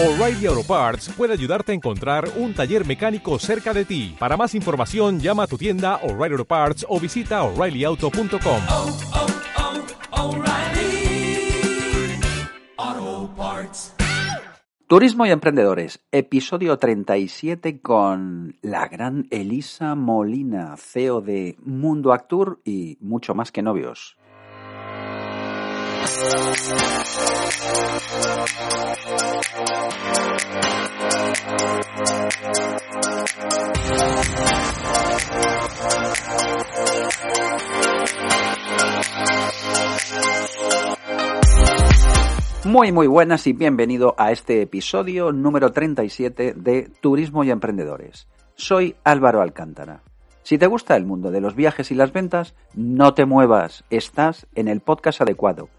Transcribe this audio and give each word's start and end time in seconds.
O'Reilly 0.00 0.46
Auto 0.46 0.62
Parts 0.62 1.08
puede 1.08 1.32
ayudarte 1.32 1.72
a 1.72 1.74
encontrar 1.74 2.30
un 2.36 2.54
taller 2.54 2.86
mecánico 2.86 3.36
cerca 3.40 3.74
de 3.74 3.84
ti. 3.84 4.14
Para 4.16 4.36
más 4.36 4.54
información, 4.54 5.18
llama 5.18 5.42
a 5.42 5.46
tu 5.48 5.58
tienda 5.58 5.96
O'Reilly 6.04 6.34
Auto 6.34 6.44
Parts 6.44 6.86
o 6.88 7.00
visita 7.00 7.42
oreillyauto.com. 7.42 8.62
oh, 8.70 8.96
oh, 12.78 13.30
Parts. 13.36 13.96
Turismo 14.86 15.26
y 15.26 15.30
Emprendedores, 15.30 15.98
episodio 16.12 16.78
37 16.78 17.80
con 17.80 18.56
la 18.62 18.86
gran 18.86 19.26
Elisa 19.30 19.96
Molina, 19.96 20.76
CEO 20.76 21.20
de 21.22 21.56
Mundo 21.64 22.12
Actur 22.12 22.60
y 22.64 22.98
mucho 23.00 23.34
más 23.34 23.50
que 23.50 23.62
novios. 23.62 24.16
Muy 42.68 42.92
muy 42.92 43.06
buenas 43.06 43.46
y 43.46 43.54
bienvenido 43.54 44.14
a 44.18 44.30
este 44.30 44.60
episodio 44.60 45.32
número 45.32 45.72
37 45.72 46.52
de 46.54 46.90
Turismo 47.00 47.42
y 47.42 47.50
Emprendedores. 47.50 48.28
Soy 48.56 48.94
Álvaro 49.04 49.40
Alcántara. 49.40 50.02
Si 50.42 50.58
te 50.58 50.66
gusta 50.66 50.94
el 50.94 51.06
mundo 51.06 51.30
de 51.30 51.40
los 51.40 51.54
viajes 51.54 51.90
y 51.90 51.94
las 51.94 52.12
ventas, 52.12 52.54
no 52.74 53.14
te 53.14 53.24
muevas, 53.24 53.84
estás 53.88 54.46
en 54.54 54.68
el 54.68 54.80
podcast 54.80 55.22
adecuado. 55.22 55.70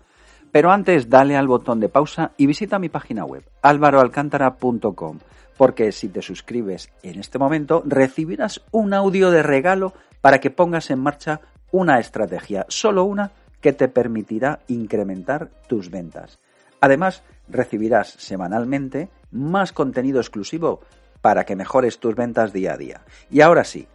Pero 0.51 0.71
antes 0.71 1.11
dale 1.11 1.37
al 1.37 1.47
botón 1.47 1.79
de 1.79 1.89
pausa 1.89 2.31
y 2.37 2.47
visita 2.47 2.79
mi 2.79 2.89
página 2.89 3.23
web, 3.23 3.43
álvaroalcántara.com, 3.61 5.19
porque 5.57 5.91
si 5.91 6.09
te 6.09 6.23
suscribes 6.23 6.89
en 7.03 7.19
este 7.19 7.37
momento 7.37 7.83
recibirás 7.85 8.61
un 8.71 8.95
audio 8.95 9.29
de 9.29 9.43
regalo 9.43 9.93
para 10.21 10.39
que 10.39 10.49
pongas 10.49 10.89
en 10.89 11.01
marcha 11.01 11.41
una 11.71 11.99
estrategia, 11.99 12.65
solo 12.67 13.03
una, 13.03 13.29
que 13.61 13.73
te 13.73 13.89
permitirá 13.89 14.61
incrementar 14.67 15.51
tus 15.67 15.91
ventas. 15.91 16.39
Además, 16.81 17.23
recibirás 17.47 18.09
semanalmente 18.09 19.09
más 19.31 19.73
contenido 19.73 20.19
exclusivo 20.19 20.81
para 21.21 21.45
que 21.45 21.55
mejores 21.55 21.99
tus 21.99 22.15
ventas 22.15 22.53
día 22.53 22.73
a 22.73 22.77
día. 22.77 23.01
Y 23.29 23.41
ahora 23.41 23.63
sí, 23.63 23.87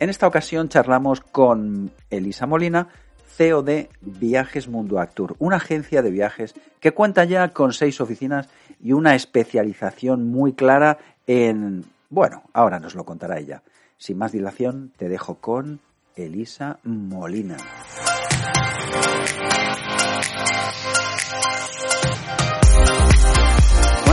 en 0.00 0.10
esta 0.10 0.26
ocasión 0.26 0.68
charlamos 0.68 1.20
con 1.20 1.92
Elisa 2.10 2.46
Molina, 2.46 2.88
CEO 3.36 3.62
de 3.62 3.90
Viajes 4.00 4.68
Mundo 4.68 5.00
Actur, 5.00 5.36
una 5.38 5.56
agencia 5.56 6.02
de 6.02 6.10
viajes 6.10 6.54
que 6.80 6.92
cuenta 6.92 7.24
ya 7.24 7.48
con 7.48 7.72
seis 7.72 8.00
oficinas 8.00 8.48
y 8.80 8.92
una 8.92 9.14
especialización 9.14 10.28
muy 10.28 10.52
clara 10.52 10.98
en... 11.26 11.84
Bueno, 12.10 12.44
ahora 12.52 12.78
nos 12.78 12.94
lo 12.94 13.04
contará 13.04 13.38
ella. 13.38 13.62
Sin 13.96 14.18
más 14.18 14.32
dilación, 14.32 14.92
te 14.96 15.08
dejo 15.08 15.36
con 15.36 15.80
Elisa 16.16 16.78
Molina. 16.84 17.56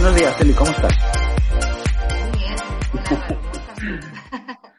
Buenos 0.01 0.19
días, 0.19 0.41
Eli, 0.41 0.53
¿cómo 0.53 0.71
estás? 0.71 0.97
Muy 2.23 2.39
bien. 2.39 2.55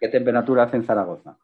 ¿Qué 0.01 0.09
temperatura 0.09 0.65
hace 0.65 0.79
en 0.79 0.85
Zaragoza? 0.85 1.39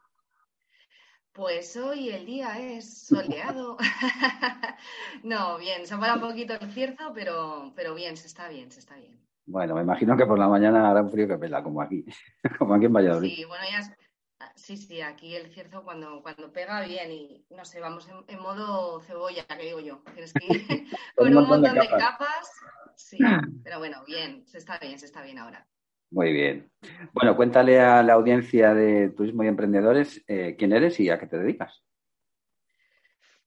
Pues 1.33 1.77
hoy 1.77 2.09
el 2.09 2.27
día 2.27 2.59
es 2.59 3.07
soleado. 3.07 3.77
No, 5.23 5.59
bien, 5.59 5.87
se 5.87 5.97
para 5.97 6.15
un 6.15 6.21
poquito 6.21 6.55
el 6.55 6.73
cierzo, 6.73 7.13
pero, 7.15 7.73
pero 7.77 7.95
bien, 7.95 8.17
se 8.17 8.27
está 8.27 8.49
bien, 8.49 8.69
se 8.73 8.81
está 8.81 8.97
bien. 8.97 9.17
Bueno, 9.47 9.77
me 9.77 9.83
imagino 9.83 10.17
que 10.17 10.27
por 10.27 10.41
la 10.41 10.49
mañana 10.49 10.91
hará 10.91 11.01
un 11.01 11.13
frío 11.13 11.29
que 11.29 11.39
pela, 11.39 11.63
como 11.63 11.81
aquí, 11.81 12.05
como 12.59 12.75
aquí 12.75 12.87
en 12.87 12.93
Valladolid. 12.93 13.33
Sí, 13.33 13.45
bueno, 13.45 13.63
ya 13.71 13.97
sí, 14.57 14.77
sí, 14.77 15.01
aquí 15.01 15.35
el 15.35 15.53
cierzo 15.53 15.83
cuando, 15.83 16.23
cuando 16.23 16.53
pega 16.53 16.83
bien 16.83 17.11
y 17.11 17.47
no 17.51 17.65
sé, 17.65 17.81
vamos 17.81 18.09
en, 18.09 18.17
en 18.27 18.43
modo 18.43 19.01
cebolla, 19.01 19.45
que 19.45 19.65
digo 19.65 19.81
yo. 19.81 20.03
Tienes 20.13 20.33
que 20.33 20.47
ir 20.47 20.87
con 21.17 21.37
un 21.37 21.47
montón 21.47 21.75
de 21.75 21.89
capas. 21.89 22.51
Sí, 22.99 23.19
pero 23.65 23.79
bueno, 23.79 24.03
bien, 24.05 24.45
se 24.47 24.59
está 24.59 24.79
bien, 24.79 24.99
se 24.99 25.07
está 25.07 25.23
bien 25.23 25.39
ahora. 25.39 25.67
Muy 26.11 26.33
bien. 26.33 26.73
Bueno, 27.13 27.37
cuéntale 27.37 27.81
a 27.81 28.03
la 28.03 28.15
audiencia 28.15 28.75
de 28.75 29.11
Turismo 29.11 29.45
y 29.45 29.47
Emprendedores 29.47 30.25
eh, 30.27 30.57
quién 30.59 30.73
eres 30.73 30.99
y 31.01 31.11
a 31.11 31.19
qué 31.19 31.27
te 31.27 31.39
dedicas. 31.39 31.85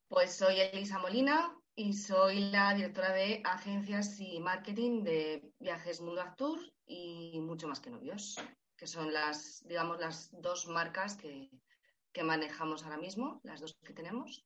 Pues 0.07 0.33
soy 0.33 0.59
Elisa 0.59 0.99
Molina 0.99 1.55
y 1.75 1.93
soy 1.93 2.51
la 2.51 2.73
directora 2.73 3.13
de 3.13 3.41
agencias 3.43 4.19
y 4.19 4.39
marketing 4.39 5.03
de 5.03 5.51
Viajes 5.59 6.01
Mundo 6.01 6.21
Actur 6.21 6.59
y 6.85 7.39
mucho 7.41 7.67
más 7.67 7.79
que 7.79 7.89
novios, 7.89 8.35
que 8.77 8.87
son 8.87 9.11
las, 9.11 9.63
digamos, 9.67 9.99
las 9.99 10.29
dos 10.41 10.67
marcas 10.67 11.15
que, 11.15 11.49
que 12.11 12.23
manejamos 12.23 12.83
ahora 12.83 12.97
mismo, 12.97 13.41
las 13.43 13.59
dos 13.59 13.77
que 13.83 13.93
tenemos. 13.93 14.45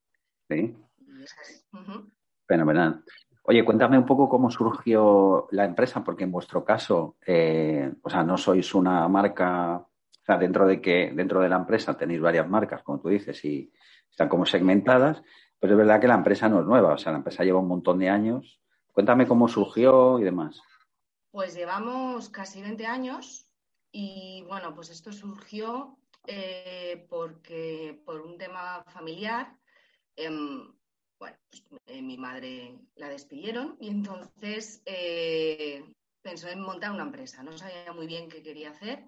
¿Sí? 0.49 0.75
Y 0.97 1.23
esas- 1.23 1.66
ujú. 1.73 2.11
Fenomenal. 2.47 3.03
Oye, 3.47 3.63
cuéntame 3.63 3.97
un 3.97 4.06
poco 4.06 4.28
cómo 4.28 4.50
surgió 4.50 5.47
la 5.51 5.66
empresa, 5.66 6.03
porque 6.03 6.23
en 6.23 6.31
vuestro 6.31 6.66
caso, 6.66 7.17
eh, 7.25 7.94
o 8.01 8.09
sea, 8.09 8.23
no 8.23 8.38
sois 8.38 8.73
una 8.73 9.07
marca, 9.07 9.78
o 9.78 10.25
sea, 10.25 10.38
dentro 10.38 10.66
de 10.66 10.81
que 10.81 11.11
dentro 11.13 11.41
de 11.41 11.50
la 11.50 11.57
empresa 11.57 11.95
tenéis 11.95 12.22
varias 12.22 12.50
marcas, 12.50 12.81
como 12.81 13.00
tú 13.00 13.09
dices, 13.09 13.45
y 13.45 13.72
están 14.09 14.29
como 14.29 14.47
segmentadas, 14.47 15.22
pero 15.59 15.73
es 15.73 15.78
verdad 15.78 16.01
que 16.01 16.07
la 16.07 16.16
empresa 16.16 16.50
no 16.50 16.59
es 16.59 16.66
nueva, 16.66 16.94
o 16.94 16.97
sea, 16.97 17.11
la 17.11 17.19
empresa 17.19 17.44
lleva 17.44 17.59
un 17.59 17.67
montón 17.67 18.00
de 18.00 18.09
años. 18.09 18.59
Cuéntame 18.91 19.28
cómo 19.28 19.47
surgió 19.47 20.19
y 20.19 20.23
demás. 20.23 20.61
Pues 21.29 21.53
llevamos 21.53 22.29
casi 22.29 22.61
20 22.61 22.85
años 22.88 23.51
y 23.91 24.44
bueno, 24.47 24.73
pues 24.73 24.89
esto 24.89 25.11
surgió 25.11 26.00
eh, 26.25 27.05
porque 27.09 28.01
por 28.05 28.22
un 28.22 28.38
tema 28.38 28.84
familiar, 28.88 29.55
em, 30.16 30.75
bueno, 31.20 31.38
pues, 31.50 31.64
eh, 31.88 32.02
mi 32.02 32.18
madre 32.18 32.78
la 32.96 33.09
despidieron 33.09 33.78
y 33.80 33.90
entonces 33.90 34.81
eh, 34.86 35.84
pensó 36.22 36.48
en 36.50 36.62
montar 36.62 36.92
una 36.92 37.03
empresa. 37.03 37.44
No 37.44 37.58
sabía 37.58 37.94
muy 37.94 38.08
bien 38.08 38.30
qué 38.30 38.44
quería 38.44 38.72
hacer. 38.72 39.08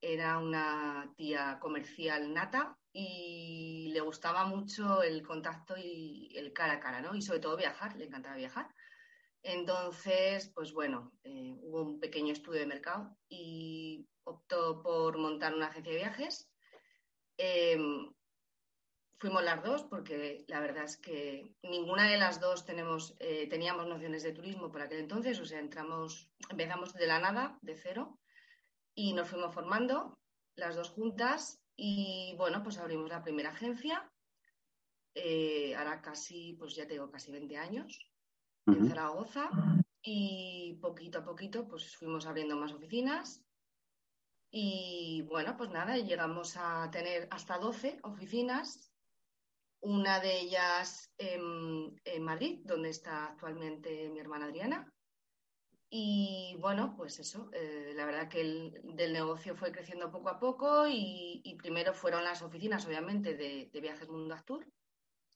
Era 0.00 0.38
una 0.38 1.12
tía 1.16 1.58
comercial 1.60 2.32
nata 2.32 2.78
y 2.92 3.90
le 3.92 4.00
gustaba 4.00 4.44
mucho 4.46 5.02
el 5.02 5.22
contacto 5.22 5.74
y 5.76 6.32
el 6.36 6.52
cara 6.52 6.74
a 6.74 6.80
cara, 6.80 7.00
¿no? 7.00 7.14
Y 7.14 7.22
sobre 7.22 7.40
todo 7.40 7.56
viajar, 7.56 7.96
le 7.96 8.04
encantaba 8.04 8.36
viajar. 8.36 8.68
Entonces, 9.42 10.50
pues 10.54 10.72
bueno, 10.72 11.12
eh, 11.24 11.54
hubo 11.60 11.82
un 11.82 12.00
pequeño 12.00 12.32
estudio 12.32 12.60
de 12.60 12.66
mercado 12.66 13.16
y 13.28 14.06
optó 14.24 14.82
por 14.82 15.18
montar 15.18 15.54
una 15.54 15.68
agencia 15.68 15.92
de 15.92 15.98
viajes. 15.98 16.50
Eh, 17.38 17.78
fuimos 19.18 19.42
las 19.42 19.62
dos 19.62 19.84
porque 19.84 20.44
la 20.48 20.60
verdad 20.60 20.84
es 20.84 20.96
que 20.96 21.54
ninguna 21.62 22.08
de 22.08 22.18
las 22.18 22.40
dos 22.40 22.64
tenemos, 22.64 23.16
eh, 23.18 23.48
teníamos 23.48 23.86
nociones 23.86 24.22
de 24.22 24.32
turismo 24.32 24.70
por 24.70 24.82
aquel 24.82 25.00
entonces, 25.00 25.38
o 25.40 25.44
sea, 25.44 25.58
entramos, 25.58 26.30
empezamos 26.50 26.92
de 26.94 27.06
la 27.06 27.18
nada, 27.18 27.58
de 27.62 27.76
cero, 27.76 28.18
y 28.94 29.12
nos 29.12 29.28
fuimos 29.28 29.54
formando 29.54 30.18
las 30.56 30.76
dos 30.76 30.90
juntas 30.90 31.62
y 31.76 32.34
bueno, 32.38 32.62
pues 32.62 32.78
abrimos 32.78 33.10
la 33.10 33.22
primera 33.22 33.50
agencia. 33.50 34.10
Eh, 35.14 35.74
ahora 35.76 36.02
casi, 36.02 36.54
pues 36.58 36.74
ya 36.74 36.86
tengo 36.86 37.10
casi 37.10 37.30
20 37.30 37.56
años 37.56 38.10
en. 38.66 38.88
Zaragoza 38.88 39.50
y 40.02 40.78
poquito 40.80 41.18
a 41.18 41.24
poquito 41.24 41.66
pues 41.66 41.96
fuimos 41.96 42.26
abriendo 42.26 42.56
más 42.56 42.72
oficinas 42.72 43.42
y 44.50 45.22
bueno, 45.28 45.56
pues 45.56 45.70
nada, 45.70 45.96
llegamos 45.96 46.56
a 46.56 46.90
tener 46.90 47.28
hasta 47.30 47.58
12 47.58 47.98
oficinas, 48.02 48.92
una 49.86 50.18
de 50.18 50.40
ellas 50.40 51.12
en, 51.16 51.94
Madrid, 52.20 52.60
donde 52.64 52.88
está 52.90 53.26
actualmente 53.26 54.08
mi 54.08 54.18
hermana 54.18 54.46
Adriana. 54.46 54.92
Y 55.88 56.56
bueno, 56.58 56.94
pues 56.96 57.20
eso, 57.20 57.48
eh, 57.52 57.92
la 57.94 58.04
verdad 58.04 58.28
que 58.28 58.40
el 58.40 58.80
del 58.82 59.12
negocio 59.12 59.54
fue 59.54 59.70
creciendo 59.70 60.10
poco 60.10 60.28
a 60.28 60.40
poco 60.40 60.88
y, 60.88 61.40
y 61.44 61.54
primero 61.54 61.94
fueron 61.94 62.24
las 62.24 62.42
oficinas, 62.42 62.84
obviamente, 62.84 63.36
de, 63.36 63.70
de 63.72 63.80
Viajes 63.80 64.08
Mundo 64.08 64.34
Actur 64.34 64.66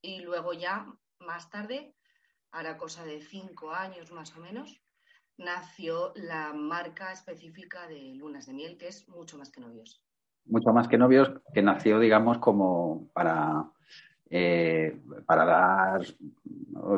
y 0.03 0.21
luego 0.23 0.53
ya, 0.53 0.93
más 1.21 1.49
tarde, 1.49 1.95
ahora 2.51 2.77
cosa 2.77 3.05
de 3.05 3.21
cinco 3.21 3.71
años 3.71 4.11
más 4.11 4.37
o 4.37 4.41
menos, 4.41 4.83
nació 5.37 6.13
la 6.17 6.53
marca 6.53 7.13
específica 7.13 7.87
de 7.87 8.15
Lunas 8.17 8.47
de 8.47 8.55
Miel, 8.55 8.77
que 8.77 8.89
es 8.89 9.09
mucho 9.09 9.39
más 9.39 9.53
que 9.53 9.61
novios. 9.61 10.03
Mucho 10.47 10.73
más 10.73 10.89
que 10.89 10.99
novios, 10.99 11.31
que 11.55 11.63
nació, 11.63 12.01
digamos, 12.01 12.39
como 12.39 13.09
para, 13.13 13.71
eh, 14.32 14.97
para 15.27 15.44
dar, 15.44 16.06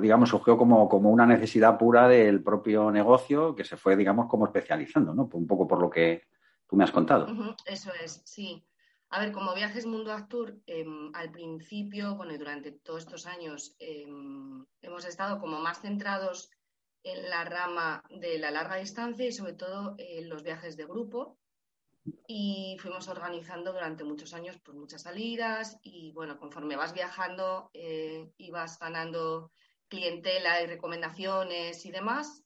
digamos, 0.02 0.29
surgió 0.29 0.58
como, 0.58 0.87
como 0.87 1.11
una 1.11 1.25
necesidad 1.25 1.79
pura 1.79 2.06
del 2.06 2.43
propio 2.43 2.90
negocio 2.90 3.55
que 3.55 3.64
se 3.64 3.79
fue, 3.79 3.96
digamos, 3.96 4.29
como 4.29 4.44
especializando, 4.44 5.14
¿no? 5.14 5.31
Un 5.32 5.46
poco 5.46 5.67
por 5.67 5.81
lo 5.81 5.88
que 5.88 6.25
tú 6.69 6.76
me 6.76 6.84
has 6.84 6.93
contado. 6.93 7.26
Eso 7.64 7.90
es, 8.05 8.20
sí. 8.26 8.62
A 9.08 9.20
ver, 9.20 9.32
como 9.32 9.55
Viajes 9.55 9.87
Mundo 9.87 10.12
Actur, 10.12 10.58
em, 10.67 11.11
al 11.14 11.31
principio, 11.31 12.17
bueno, 12.17 12.34
y 12.34 12.38
durante 12.38 12.73
todos 12.73 13.00
estos 13.00 13.26
años 13.26 13.76
em, 13.78 14.64
hemos 14.81 15.05
estado 15.06 15.38
como 15.40 15.58
más 15.58 15.81
centrados 15.81 16.50
en 17.02 17.28
la 17.28 17.44
rama 17.44 18.02
de 18.11 18.38
la 18.38 18.50
larga 18.50 18.76
distancia 18.76 19.26
y 19.26 19.32
sobre 19.32 19.55
todo 19.55 19.94
en 19.99 20.28
los 20.28 20.43
viajes 20.43 20.76
de 20.76 20.85
grupo. 20.85 21.38
Y 22.26 22.76
fuimos 22.81 23.06
organizando 23.08 23.72
durante 23.72 24.02
muchos 24.02 24.34
años 24.34 24.58
pues, 24.64 24.76
muchas 24.76 25.02
salidas 25.02 25.78
y 25.82 26.12
bueno, 26.12 26.38
conforme 26.38 26.76
vas 26.76 26.94
viajando 26.94 27.70
eh, 27.75 28.32
vas 28.50 28.78
ganando 28.78 29.52
clientela 29.88 30.62
y 30.62 30.66
recomendaciones 30.66 31.84
y 31.84 31.90
demás, 31.90 32.43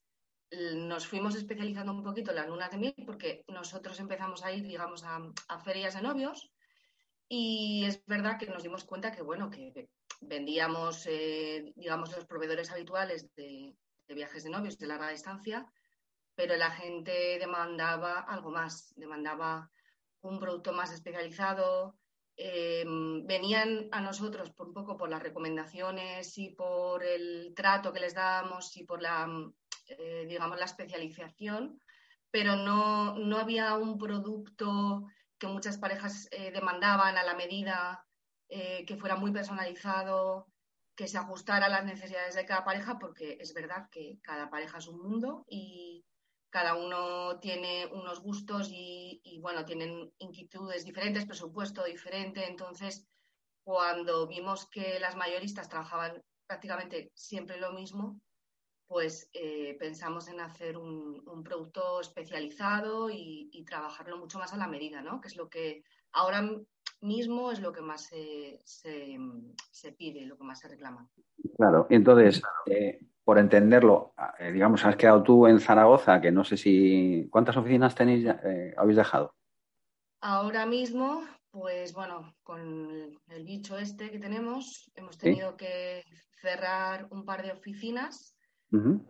nos 0.50 1.06
fuimos 1.06 1.34
especializando 1.34 1.92
un 1.92 2.02
poquito 2.02 2.30
en 2.30 2.36
las 2.36 2.48
lunas 2.48 2.70
de 2.70 2.78
miel 2.78 2.94
porque 3.04 3.44
nosotros 3.48 3.98
empezamos 4.00 4.44
a 4.44 4.52
ir, 4.52 4.66
digamos, 4.66 5.04
a, 5.04 5.60
ferias 5.64 5.94
de 5.94 6.02
novios 6.02 6.52
y 7.28 7.84
es 7.84 8.04
verdad 8.06 8.38
que 8.38 8.46
nos 8.46 8.62
dimos 8.62 8.84
cuenta 8.84 9.10
que, 9.10 9.22
bueno, 9.22 9.50
que 9.50 9.88
vendíamos, 10.20 11.06
eh, 11.06 11.72
digamos, 11.76 12.12
los 12.12 12.26
proveedores 12.26 12.70
habituales 12.70 13.34
de, 13.34 13.74
viajes 14.08 14.44
de 14.44 14.50
novios 14.50 14.78
de 14.78 14.86
larga 14.86 15.10
distancia, 15.10 15.66
pero 16.36 16.56
la 16.56 16.70
gente 16.70 17.38
demandaba 17.40 18.20
algo 18.20 18.50
más, 18.50 18.94
demandaba 18.96 19.68
un 20.20 20.38
producto 20.38 20.72
más 20.72 20.92
especializado. 20.92 21.98
Em, 22.36 23.26
venían 23.26 23.88
a 23.90 24.00
nosotros 24.00 24.50
por 24.50 24.68
un 24.68 24.74
poco 24.74 24.96
por 24.96 25.08
las 25.08 25.22
recomendaciones 25.22 26.36
y 26.38 26.50
por 26.50 27.02
el 27.02 27.54
trato 27.56 27.92
que 27.92 28.00
les 28.00 28.14
dábamos 28.14 28.76
y 28.76 28.84
por 28.84 29.02
la 29.02 29.26
eh, 29.88 30.26
digamos, 30.28 30.58
la 30.58 30.64
especialización, 30.64 31.80
pero 32.30 32.56
no, 32.56 33.14
no, 33.16 33.38
había 33.38 33.76
un 33.76 33.98
producto 33.98 35.06
que 35.38 35.46
muchas 35.46 35.78
parejas 35.78 36.28
eh, 36.32 36.50
demandaban 36.50 37.16
a 37.16 37.22
la 37.22 37.34
medida, 37.34 38.04
eh, 38.48 38.84
que 38.84 38.96
fuera 38.96 39.14
muy 39.14 39.30
personalizado, 39.30 40.48
que 40.96 41.06
se 41.06 41.18
ajustara 41.18 41.66
a 41.66 41.68
las 41.68 41.84
necesidades 41.84 42.34
de 42.34 42.46
cada 42.46 42.64
pareja, 42.64 42.98
porque 42.98 43.38
es 43.40 43.54
verdad 43.54 43.88
que 43.90 44.18
cada 44.22 44.50
pareja 44.50 44.78
es 44.78 44.88
un 44.88 45.00
mundo 45.00 45.44
y 45.48 46.04
cada 46.56 46.74
uno 46.74 47.38
tiene 47.38 47.84
unos 47.92 48.22
gustos 48.22 48.70
y, 48.72 49.38
bueno, 49.42 49.66
tienen 49.66 50.10
inquietudes 50.16 50.86
diferentes, 50.86 51.26
presupuesto 51.26 51.84
diferente. 51.84 52.48
Entonces, 52.48 53.06
cuando 53.62 54.26
vimos 54.26 54.66
que 54.70 54.98
las 54.98 55.16
mayoristas 55.16 55.68
trabajaban 55.68 56.22
prácticamente 56.46 57.12
siempre 57.14 57.60
lo 57.60 57.72
mismo, 57.74 58.18
pues 58.86 59.28
eh, 59.34 59.76
pensamos 59.78 60.28
en 60.28 60.40
hacer 60.40 60.78
un, 60.78 61.22
producto 61.44 62.00
especializado 62.00 63.10
y, 63.10 63.62
trabajarlo 63.68 64.16
mucho 64.16 64.38
más 64.38 64.54
a 64.54 64.56
la 64.56 64.66
medida, 64.66 65.02
¿no? 65.02 65.20
Que 65.20 65.28
es 65.28 65.36
lo 65.36 65.50
que 65.50 65.82
ahora 66.12 66.42
mismo 67.02 67.52
es 67.52 67.60
lo 67.60 67.70
que 67.70 67.82
más 67.82 68.06
se, 68.06 68.60
se, 68.64 69.92
pide, 69.92 70.24
lo 70.24 70.38
que 70.38 70.44
más 70.44 70.60
se 70.60 70.68
reclama. 70.68 71.06
Claro, 71.58 71.86
entonces, 71.90 72.40
eh, 72.64 72.98
por 73.26 73.40
entenderlo, 73.40 74.14
eh, 74.38 74.52
digamos, 74.52 74.84
has 74.84 74.94
quedado 74.94 75.24
tú 75.24 75.48
en 75.48 75.58
Zaragoza, 75.58 76.20
que 76.20 76.30
no 76.30 76.44
sé 76.44 76.56
si... 76.56 77.26
¿Cuántas 77.28 77.56
oficinas 77.56 77.92
tenéis, 77.92 78.24
habéis 78.76 78.96
dejado? 78.96 79.34
Ahora 80.20 80.64
mismo, 80.64 81.24
pues 81.50 81.92
bueno, 81.92 82.36
con 82.44 83.18
el 83.26 83.44
bicho 83.44 83.78
este 83.78 84.12
que 84.12 84.20
tenemos, 84.20 84.92
hemos 84.94 85.18
tenido 85.18 85.56
que 85.56 86.04
cerrar 86.40 87.08
un 87.10 87.24
par 87.24 87.42
de 87.42 87.50
oficinas 87.50 88.36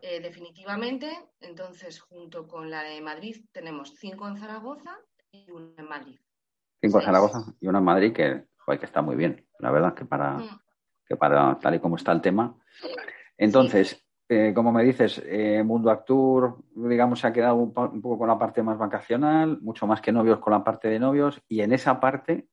eh, 0.01 0.21
definitivamente. 0.23 1.11
Entonces, 1.41 2.01
junto 2.01 2.49
con 2.49 2.71
la 2.71 2.85
de 2.85 3.03
Madrid, 3.03 3.45
tenemos 3.53 3.97
cinco 3.99 4.27
en 4.29 4.39
Zaragoza 4.39 4.97
y 5.31 5.51
una 5.51 5.75
en 5.77 5.89
Madrid. 5.91 6.19
Cinco 6.81 7.01
en 7.01 7.05
Zaragoza 7.05 7.45
y 7.61 7.69
una 7.69 7.81
en 7.81 7.85
Madrid, 7.85 8.13
que, 8.15 8.47
que 8.67 8.87
está 8.87 9.03
muy 9.03 9.17
bien, 9.17 9.47
la 9.59 9.71
verdad, 9.71 9.93
que 9.93 10.07
para, 10.07 10.39
mm. 10.39 10.61
que 11.07 11.17
para 11.17 11.59
tal 11.59 11.75
y 11.75 11.81
como 11.81 11.97
está 11.97 12.13
el 12.13 12.23
tema. 12.23 12.57
Entonces, 13.37 14.06
eh, 14.29 14.53
como 14.55 14.73
me 14.73 14.85
dices, 14.85 15.23
eh, 15.25 15.63
Mundo 15.65 15.91
Actur, 15.91 16.57
digamos, 16.75 17.21
se 17.21 17.27
ha 17.27 17.33
quedado 17.33 17.57
un, 17.57 17.73
poco 17.73 18.19
con 18.19 18.29
la 18.29 18.39
parte 18.39 18.63
más 18.63 18.79
vacacional, 18.79 19.61
mucho 19.61 19.87
más 19.87 20.01
que 20.01 20.13
novios 20.13 20.39
con 20.39 20.53
la 20.53 20.65
parte 20.65 20.89
de 20.89 20.99
novios, 20.99 21.41
y 21.49 21.61
en 21.61 21.73
esa 21.73 22.01
parte 22.01 22.49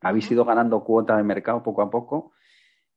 habéis 0.00 0.30
ido 0.30 0.44
ganando 0.44 0.84
cuota 0.84 1.16
de 1.16 1.22
mercado 1.22 1.62
poco 1.62 1.82
a 1.82 1.90
poco 1.90 2.32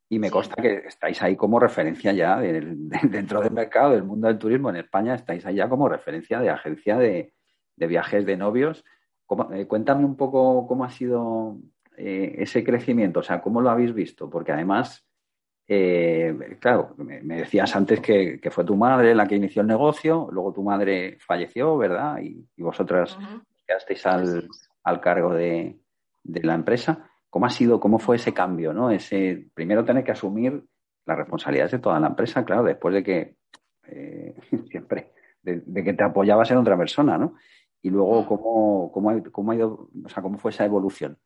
y 0.09 0.19
me 0.19 0.29
consta 0.29 0.61
que 0.61 0.83
estáis 0.87 1.21
ahí 1.23 1.35
como 1.35 1.59
referencia 1.59 2.13
ya 2.13 2.39
dentro 2.39 3.41
del 3.41 3.51
mercado 3.51 3.91
del 3.91 4.03
mundo 4.03 4.27
del 4.27 4.37
turismo 4.37 4.69
en 4.69 4.77
España, 4.77 5.15
estáis 5.15 5.45
ahí 5.45 5.55
ya 5.55 5.67
como 5.67 5.89
referencia 5.89 6.39
de 6.39 6.49
agencia 6.49 6.97
de, 6.97 7.33
viajes 7.75 8.25
de 8.25 8.37
novios. 8.37 8.83
Eh, 9.53 9.65
cuéntame 9.65 10.05
un 10.05 10.15
poco 10.15 10.67
cómo 10.67 10.85
ha 10.85 10.91
sido 10.91 11.57
eh, 11.97 12.35
ese 12.37 12.63
crecimiento, 12.63 13.21
o 13.21 13.23
sea, 13.23 13.41
cómo 13.41 13.61
lo 13.61 13.71
habéis 13.71 13.93
visto, 13.93 14.29
porque 14.29 14.51
además, 14.51 15.07
eh, 15.67 16.57
claro, 16.59 16.93
me, 16.97 17.21
decías 17.21 17.75
antes 17.75 17.99
que, 17.99 18.39
fue 18.51 18.63
tu 18.63 18.75
madre 18.75 19.15
la 19.15 19.27
que 19.27 19.35
inició 19.35 19.61
el 19.61 19.67
negocio, 19.67 20.27
luego 20.31 20.53
tu 20.53 20.63
madre 20.63 21.17
falleció, 21.19 21.77
¿verdad? 21.77 22.19
Y, 22.21 22.45
vosotras 22.61 23.17
quedasteis 23.65 24.05
al, 24.05 24.47
al 24.83 25.01
cargo 25.01 25.33
de, 25.33 25.79
de 26.23 26.43
la 26.43 26.53
empresa. 26.53 27.09
¿Cómo 27.29 27.45
ha 27.45 27.49
sido, 27.49 27.79
cómo 27.79 27.99
fue 27.99 28.15
ese 28.15 28.33
cambio, 28.33 28.73
¿no? 28.73 28.91
Ese, 28.91 29.47
primero 29.53 29.83
tener 29.83 30.03
que 30.03 30.11
asumir 30.11 30.63
las 31.05 31.17
responsabilidades 31.17 31.73
de 31.73 31.79
toda 31.79 31.99
la 31.99 32.07
empresa, 32.07 32.45
claro, 32.45 32.63
después 32.63 32.93
de 32.95 33.03
que 33.03 33.35
eh, 33.87 34.35
siempre, 34.69 35.11
de, 35.41 35.83
que 35.83 35.93
te 35.93 36.03
apoyabas 36.03 36.49
en 36.51 36.57
otra 36.57 36.77
persona, 36.77 37.17
¿no? 37.17 37.35
Y 37.81 37.89
luego, 37.89 38.23
mm. 38.23 38.25
¿cómo, 38.25 38.91
cómo, 38.91 39.09
ha, 39.09 39.23
cómo 39.31 39.51
ha 39.51 39.55
ido, 39.55 39.89
o 40.03 40.09
sea, 40.09 40.23
cómo 40.23 40.37
fue 40.37 40.51
esa 40.51 40.65
evolución? 40.65 41.17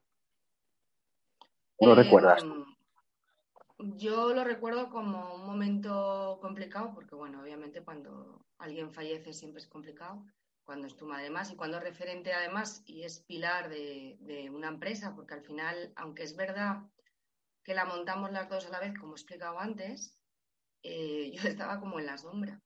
¿Cómo 1.78 1.96
lo 1.96 2.02
recuerdas? 2.02 2.44
Em, 2.44 2.66
yo 3.80 4.34
lo 4.34 4.44
recuerdo 4.44 4.90
como 4.90 5.36
un 5.36 5.46
momento 5.46 6.38
complicado, 6.42 6.94
porque 6.94 7.16
bueno, 7.16 7.42
obviamente 7.42 7.82
cuando 7.82 8.46
alguien 8.58 8.92
fallece 8.92 9.34
siempre 9.34 9.62
es 9.62 9.68
complicado 9.68 10.26
cuando 10.70 10.86
es 10.86 10.96
tu 10.96 11.08
madre 11.08 11.32
más 11.32 11.52
y 11.52 11.56
cuando 11.56 11.78
es 11.78 11.84
referente 11.84 12.32
además 12.32 12.84
y 12.86 13.02
es 13.02 13.22
pilar 13.22 13.70
de, 13.70 14.52
una 14.54 14.68
empresa, 14.68 15.16
porque 15.16 15.34
al 15.34 15.42
final, 15.42 15.92
aunque 15.96 16.22
es 16.22 16.36
verdad 16.36 16.84
que 17.64 17.74
la 17.74 17.86
montamos 17.86 18.32
las 18.32 18.48
dos 18.50 18.68
a 18.68 18.70
la 18.70 18.80
vez, 18.80 18.94
como 19.00 19.14
he 19.14 19.16
explicado 19.16 19.60
antes, 19.60 20.22
eh, 20.84 21.32
yo 21.34 21.50
estaba 21.50 21.80
como 21.80 22.00
en 22.00 22.06
la 22.06 22.20
sombra. 22.20 22.62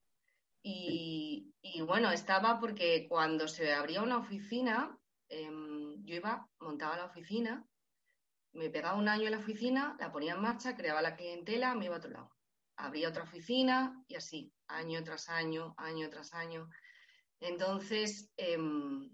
Y, 0.62 1.54
bueno, 1.88 2.12
estaba 2.12 2.60
porque 2.60 3.08
cuando 3.08 3.48
se 3.48 3.74
abría 3.74 4.02
una 4.02 4.18
oficina, 4.18 4.98
em, 5.30 6.04
yo 6.04 6.16
iba, 6.16 6.50
montaba 6.60 6.98
la 6.98 7.06
oficina, 7.06 7.66
me 8.54 8.70
pegaba 8.70 8.98
un 8.98 9.10
año 9.10 9.26
en 9.26 9.32
la 9.32 9.40
oficina, 9.40 9.96
la 10.00 10.12
ponía 10.12 10.34
en 10.34 10.42
marcha, 10.42 10.76
creaba 10.76 11.02
la 11.02 11.16
clientela, 11.16 11.76
me 11.76 11.86
iba 11.86 11.96
a 11.96 11.98
otro 11.98 12.12
lado. 12.12 12.32
Abría 12.76 13.10
otra 13.10 13.24
oficina 13.24 14.04
y 14.08 14.16
así, 14.16 14.54
año 14.68 15.04
tras 15.04 15.30
año, 15.30 15.74
año 15.78 16.10
tras 16.10 16.34
año. 16.34 16.70
Entonces, 17.40 18.32
em, 18.38 19.10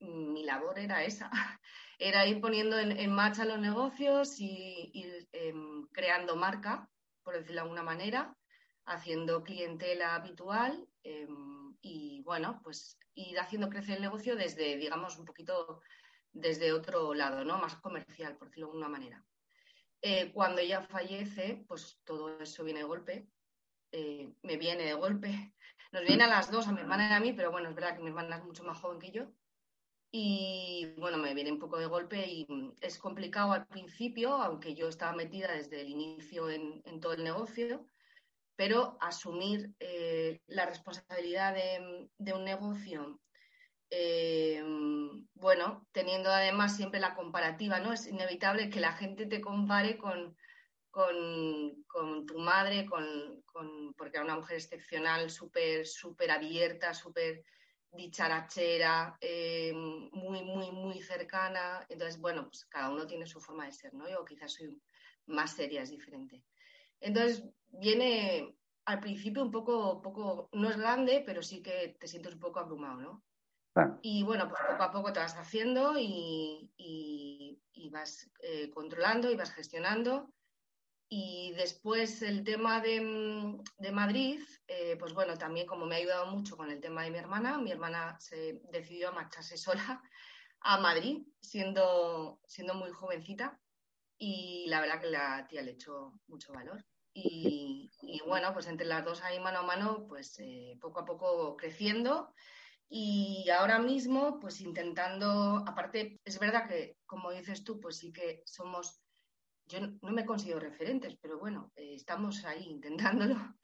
mi 0.00 0.44
labor 0.44 0.78
era 0.78 1.04
esa, 1.04 1.30
era 1.98 2.26
ir 2.26 2.40
poniendo 2.40 2.78
en, 2.78 3.12
marcha 3.12 3.44
los 3.44 3.58
negocios 3.58 4.38
y 4.38 4.90
ir 4.94 5.28
em, 5.32 5.86
creando 5.88 6.36
marca, 6.36 6.88
por 7.22 7.34
decirlo 7.34 7.56
de 7.56 7.60
alguna 7.62 7.82
manera, 7.82 8.36
haciendo 8.84 9.42
clientela 9.42 10.14
habitual 10.14 10.86
em, 11.02 11.76
y, 11.80 12.22
bueno, 12.22 12.60
pues 12.62 12.98
ir 13.14 13.38
haciendo 13.38 13.68
crecer 13.68 13.96
el 13.96 14.02
negocio 14.02 14.36
desde, 14.36 14.76
digamos, 14.76 15.18
un 15.18 15.24
poquito 15.24 15.82
desde 16.36 16.72
otro 16.72 17.14
lado, 17.14 17.44
¿no? 17.44 17.58
Más 17.58 17.76
comercial, 17.76 18.36
por 18.36 18.48
decirlo 18.48 18.66
de 18.66 18.72
alguna 18.72 18.88
manera. 18.88 19.24
Eh, 20.02 20.30
cuando 20.32 20.60
ella 20.60 20.82
fallece, 20.82 21.64
pues 21.66 21.98
todo 22.04 22.38
eso 22.40 22.64
viene 22.64 22.80
de 22.80 22.86
golpe, 22.86 23.28
eh, 23.92 24.32
me 24.42 24.56
viene 24.56 24.84
de 24.84 24.94
golpe 24.94 25.54
nos 25.92 26.04
viene 26.04 26.24
a 26.24 26.28
las 26.28 26.50
dos, 26.50 26.66
a 26.68 26.72
mi 26.72 26.80
hermana 26.80 27.08
y 27.10 27.14
a 27.14 27.20
mí, 27.20 27.32
pero 27.32 27.50
bueno, 27.50 27.68
es 27.68 27.74
verdad 27.74 27.96
que 27.96 28.02
mi 28.02 28.08
hermana 28.08 28.36
es 28.36 28.44
mucho 28.44 28.64
más 28.64 28.78
joven 28.78 28.98
que 28.98 29.10
yo. 29.10 29.32
Y 30.10 30.94
bueno, 30.98 31.18
me 31.18 31.34
viene 31.34 31.52
un 31.52 31.58
poco 31.58 31.78
de 31.78 31.86
golpe 31.86 32.26
y 32.26 32.46
es 32.80 32.98
complicado 32.98 33.52
al 33.52 33.66
principio, 33.66 34.34
aunque 34.34 34.74
yo 34.74 34.88
estaba 34.88 35.16
metida 35.16 35.52
desde 35.52 35.80
el 35.80 35.88
inicio 35.88 36.50
en, 36.50 36.82
todo 37.00 37.14
el 37.14 37.24
negocio, 37.24 37.86
pero 38.56 38.96
asumir 39.00 39.74
eh, 39.80 40.40
la 40.46 40.66
responsabilidad 40.66 41.54
de, 41.54 42.32
un 42.32 42.44
negocio, 42.44 43.20
eh, 43.90 44.62
bueno, 45.34 45.86
teniendo 45.92 46.30
además 46.30 46.76
siempre 46.76 47.00
la 47.00 47.14
comparativa, 47.14 47.80
¿no? 47.80 47.92
Es 47.92 48.06
inevitable 48.06 48.70
que 48.70 48.80
la 48.80 48.92
gente 48.92 49.26
te 49.26 49.40
compare 49.40 49.96
con, 49.96 50.36
con, 50.90 52.26
tu 52.26 52.38
madre, 52.38 52.86
con, 52.86 53.44
porque 53.96 54.16
era 54.16 54.24
una 54.24 54.36
mujer 54.36 54.56
excepcional, 54.56 55.30
súper, 55.30 55.86
súper 55.86 56.30
abierta, 56.30 56.94
súper 56.94 57.44
dicharachera, 57.90 59.16
eh, 59.20 59.72
muy, 59.74 60.42
muy, 60.42 60.70
muy 60.70 61.00
cercana. 61.00 61.84
Entonces, 61.88 62.20
bueno, 62.20 62.48
pues 62.48 62.64
cada 62.66 62.90
uno 62.90 63.06
tiene 63.06 63.26
su 63.26 63.40
forma 63.40 63.66
de 63.66 63.72
ser, 63.72 63.94
¿no? 63.94 64.08
Yo 64.08 64.24
quizás 64.24 64.54
soy 64.54 64.80
más 65.26 65.54
seria, 65.54 65.82
es 65.82 65.90
diferente. 65.90 66.42
Entonces, 67.00 67.44
viene 67.68 68.56
al 68.86 69.00
principio 69.00 69.42
un 69.42 69.50
poco, 69.50 70.00
poco, 70.00 70.48
no 70.52 70.70
es 70.70 70.76
grande, 70.76 71.22
pero 71.26 71.42
sí 71.42 71.62
que 71.62 71.96
te 72.00 72.08
sientes 72.08 72.34
un 72.34 72.40
poco 72.40 72.60
abrumado, 72.60 73.00
¿no? 73.00 73.25
Y 74.02 74.22
bueno, 74.22 74.48
pues 74.48 74.60
poco 74.70 74.82
a 74.82 74.90
poco 74.90 75.12
te 75.12 75.20
vas 75.20 75.36
haciendo 75.36 75.94
y, 75.98 76.70
vas 77.90 78.30
eh, 78.40 78.70
controlando 78.70 79.30
y 79.30 79.36
vas 79.36 79.52
gestionando. 79.52 80.32
Y 81.08 81.52
después 81.56 82.22
el 82.22 82.42
tema 82.42 82.80
de, 82.80 83.00
mm, 83.00 83.62
de 83.78 83.92
Madrid, 83.92 84.40
eh, 84.66 84.96
pues 84.98 85.12
bueno, 85.14 85.36
también 85.36 85.66
como 85.66 85.86
me 85.86 85.94
ha 85.94 85.98
ayudado 85.98 86.26
mucho 86.26 86.56
con 86.56 86.70
el 86.70 86.80
tema 86.80 87.04
de 87.04 87.10
mi 87.10 87.18
hermana, 87.18 87.58
mi 87.58 87.70
hermana 87.70 88.16
se 88.18 88.60
decidió 88.72 89.10
a 89.10 89.12
marcharse 89.12 89.56
sola 89.96 90.02
a 90.60 90.78
Madrid, 90.78 91.22
siendo, 91.40 92.40
siendo 92.46 92.74
muy 92.74 92.90
jovencita, 92.90 93.60
y 94.18 94.66
la 94.68 94.80
verdad 94.80 95.00
que 95.00 95.10
la 95.10 95.46
tía 95.46 95.62
le 95.62 95.72
echó 95.72 96.18
mucho 96.26 96.52
valor. 96.52 96.84
Y, 97.12 97.90
y 98.02 98.20
bueno, 98.26 98.52
pues 98.52 98.66
entre 98.66 98.86
las 98.86 99.04
dos 99.04 99.22
ahí 99.22 99.38
mano 99.38 99.60
a 99.60 99.62
mano, 99.62 100.06
pues 100.08 100.38
eh, 100.40 100.76
poco 100.80 101.00
a 101.00 101.04
poco 101.04 101.56
creciendo 101.56 102.34
y 102.88 103.48
ahora 103.50 103.78
mismo, 103.80 104.38
pues 104.38 104.60
intentando, 104.60 105.64
aparte, 105.66 106.20
es 106.24 106.38
verdad 106.38 106.68
que, 106.68 106.96
como 107.04 107.32
dices 107.32 107.64
tú, 107.64 107.80
pues 107.80 107.96
sí 107.98 108.12
que 108.12 108.42
somos, 108.46 109.00
yo 109.66 109.80
no 109.80 110.12
me 110.12 110.24
considero 110.24 110.60
referentes, 110.60 111.16
pero 111.20 111.38
bueno, 111.38 111.72
eh, 111.74 111.94
estamos 111.94 112.44
ahí 112.44 112.64
intentándolo. 112.64 113.36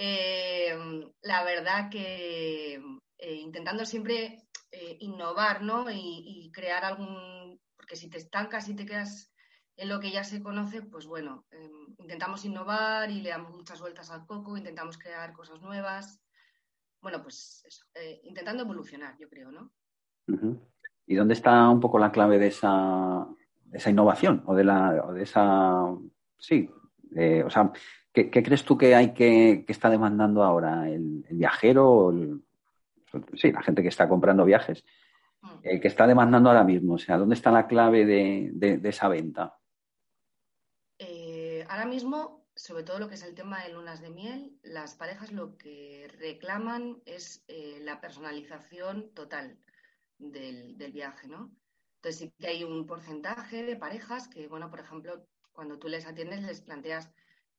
Eh, 0.00 0.78
la 1.22 1.42
verdad 1.42 1.90
que 1.90 2.74
eh, 2.74 3.34
intentando 3.34 3.84
siempre 3.84 4.44
innovar, 5.00 5.62
¿no? 5.62 5.90
Y, 5.90 6.22
y, 6.24 6.52
crear 6.52 6.84
algún, 6.84 7.60
porque 7.74 7.96
si 7.96 8.08
te 8.08 8.18
estancas 8.18 8.68
y 8.68 8.76
te 8.76 8.86
quedas 8.86 9.32
en 9.76 9.88
lo 9.88 9.98
que 9.98 10.12
ya 10.12 10.22
se 10.22 10.40
conoce, 10.40 10.82
pues 10.82 11.06
bueno, 11.06 11.46
intentamos 11.98 12.44
innovar 12.44 13.10
y 13.10 13.22
le 13.22 13.30
damos 13.30 13.56
muchas 13.56 13.80
vueltas 13.80 14.10
al 14.10 14.24
coco, 14.24 14.56
intentamos 14.56 14.98
crear 14.98 15.32
cosas 15.32 15.60
nuevas 15.62 16.20
bueno, 17.00 17.22
pues 17.22 17.62
eso, 17.66 17.84
eh, 17.94 18.20
intentando 18.24 18.62
evolucionar, 18.62 19.16
yo 19.18 19.28
creo, 19.28 19.50
¿no? 19.50 19.72
¿Y 21.06 21.14
dónde 21.14 21.34
está 21.34 21.68
un 21.68 21.80
poco 21.80 21.98
la 21.98 22.12
clave 22.12 22.38
de 22.38 22.48
esa, 22.48 23.26
esa 23.72 23.90
innovación 23.90 24.42
o 24.46 24.54
de, 24.54 24.64
la, 24.64 25.04
o 25.06 25.12
de 25.12 25.22
esa... 25.22 25.86
Sí, 26.38 26.70
eh, 27.16 27.42
o 27.44 27.50
sea, 27.50 27.72
¿qué, 28.12 28.30
crees 28.30 28.64
tú 28.64 28.76
que 28.76 28.94
hay 28.94 29.14
que, 29.14 29.64
que 29.66 29.72
está 29.72 29.88
demandando 29.88 30.42
ahora 30.42 30.88
el, 30.88 31.24
viajero 31.30 31.90
o 31.90 32.12
sí, 33.34 33.52
la 33.52 33.62
gente 33.62 33.82
que 33.82 33.88
está 33.88 34.08
comprando 34.08 34.44
viajes? 34.44 34.84
Mm. 35.40 35.48
Eh, 35.62 35.80
que 35.80 35.88
está 35.88 36.06
demandando 36.06 36.50
ahora 36.50 36.64
mismo? 36.64 36.94
O 36.94 36.98
sea, 36.98 37.16
¿dónde 37.16 37.36
está 37.36 37.50
la 37.50 37.66
clave 37.66 38.04
de, 38.04 38.50
de 38.52 38.88
esa 38.88 39.08
venta? 39.08 39.54
ahora 41.70 41.84
mismo 41.84 42.37
sobre 42.58 42.82
todo 42.82 42.98
lo 42.98 43.08
que 43.08 43.14
es 43.14 43.22
el 43.22 43.36
tema 43.36 43.62
de 43.62 43.72
lunas 43.72 44.00
de 44.00 44.10
miel, 44.10 44.58
las 44.62 44.96
parejas 44.96 45.30
lo 45.30 45.56
que 45.56 46.10
reclaman 46.18 47.00
es 47.06 47.44
eh, 47.46 47.78
la 47.82 48.00
personalización 48.00 49.14
total 49.14 49.56
del, 50.18 50.74
viaje, 50.92 51.28
¿no? 51.28 51.54
Entonces 51.96 52.18
sí 52.18 52.32
que 52.36 52.48
hay 52.48 52.64
un 52.64 52.84
porcentaje 52.84 53.62
de 53.62 53.76
parejas 53.76 54.26
que, 54.26 54.48
bueno, 54.48 54.70
por 54.70 54.80
ejemplo, 54.80 55.24
cuando 55.52 55.78
tú 55.78 55.86
les 55.88 56.04
atiendes 56.04 56.42
les 56.42 56.60
planteas 56.60 57.12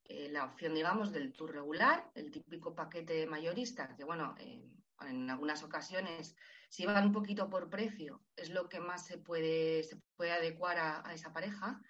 eh, 0.04 0.28
la 0.30 0.44
opción, 0.44 0.74
digamos, 0.74 1.14
del 1.14 1.32
tour 1.32 1.54
regular, 1.54 2.12
el 2.16 2.30
típico 2.30 2.76
paquete 2.76 3.26
mayorista, 3.26 3.96
que, 3.96 4.04
bueno, 4.04 4.36
en 4.38 5.30
algunas 5.30 5.64
ocasiones, 5.64 6.36
si 6.68 6.86
van 6.86 7.08
un 7.08 7.14
poquito 7.14 7.50
por 7.50 7.70
precio, 7.70 8.22
es 8.36 8.50
lo 8.50 8.68
que 8.68 8.82
más 8.82 9.06
se 9.06 9.18
puede, 9.18 9.84
se 9.84 9.98
puede 10.18 10.34
adecuar 10.34 10.78
a 10.78 11.14
esa 11.14 11.32
pareja 11.32 11.82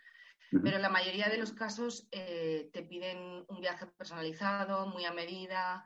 pero 0.51 0.77
en 0.77 0.81
la 0.81 0.89
mayoría 0.89 1.29
de 1.29 1.37
los 1.37 1.53
casos 1.53 2.07
eh, 2.11 2.69
te 2.73 2.83
piden 2.83 3.45
un 3.47 3.61
viaje 3.61 3.85
personalizado, 3.85 4.87
muy 4.87 5.05
a 5.05 5.13
medida, 5.13 5.85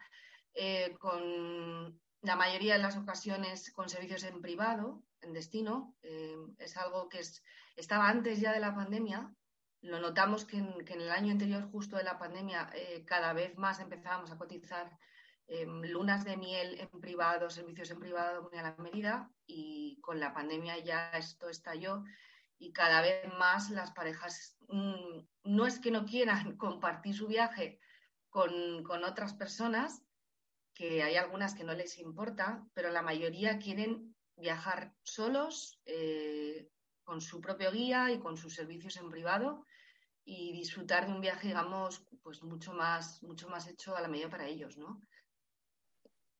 eh, 0.53 0.95
con 0.99 1.99
la 2.21 2.35
mayoría 2.35 2.73
de 2.73 2.81
las 2.81 2.97
ocasiones 2.97 3.71
con 3.73 3.89
servicios 3.89 4.23
en 4.23 4.41
privado, 4.41 5.03
en 5.21 5.33
destino. 5.33 5.95
Eh, 6.01 6.37
es 6.59 6.77
algo 6.77 7.09
que 7.09 7.21
estaba 7.75 8.07
antes 8.07 8.39
ya 8.39 8.53
de 8.53 8.61
la 8.61 8.73
pandemia. 8.73 9.33
Lo 9.81 9.99
notamos 9.99 10.45
que 10.45 10.57
en, 10.57 11.01
el 11.01 11.11
año 11.11 11.31
anterior, 11.31 11.69
justo 11.69 11.97
de 11.97 12.05
la 12.05 12.17
pandemia, 12.17 12.71
cada 13.05 13.33
vez 13.33 13.57
más 13.57 13.81
empezábamos 13.81 14.31
a 14.31 14.37
cotizar 14.37 14.97
lunas 15.65 16.23
de 16.23 16.37
miel 16.37 16.79
en 16.79 17.01
privado, 17.01 17.49
servicios 17.49 17.91
en 17.91 17.99
privado 17.99 18.43
muy 18.43 18.57
a 18.57 18.63
la 18.63 18.75
medida 18.77 19.29
y 19.45 19.99
con 19.99 20.21
la 20.21 20.33
pandemia 20.33 20.77
ya 20.79 21.09
esto 21.09 21.49
estalló 21.49 22.05
y 22.63 22.71
cada 22.71 23.01
vez 23.01 23.27
más 23.37 23.69
las 23.71 23.91
parejas 23.91 24.55
mm, 24.69 25.19
no 25.43 25.67
es 25.67 25.79
que 25.79 25.91
no 25.91 26.05
quieran 26.05 26.55
compartir 26.57 27.13
su 27.13 27.27
viaje 27.27 27.79
con, 28.29 29.03
otras 29.03 29.33
personas, 29.33 30.01
que 30.73 31.03
hay 31.03 31.17
algunas 31.17 31.53
que 31.53 31.65
no 31.65 31.73
les 31.73 31.99
importa, 31.99 32.65
pero 32.73 32.89
la 32.89 33.03
mayoría 33.03 33.59
quieren 33.59 34.15
viajar 34.37 34.95
solos, 35.03 35.79
eh, 35.85 36.67
con 37.03 37.21
su 37.21 37.41
propio 37.41 37.71
guía 37.71 38.11
y 38.11 38.19
con 38.19 38.37
sus 38.37 38.55
servicios 38.55 38.95
en 38.95 39.11
privado 39.11 39.65
y 40.25 40.53
disfrutar 40.53 41.05
de 41.05 41.11
un 41.11 41.21
viaje, 41.21 41.49
digamos, 41.49 42.03
pues 42.23 42.41
mucho 42.41 42.73
más, 42.73 43.21
mucho 43.21 43.49
más 43.49 43.67
hecho 43.67 43.95
a 43.95 44.01
la 44.01 44.07
medida 44.07 44.29
para 44.29 44.47
ellos, 44.47 44.77
¿no? 44.77 45.01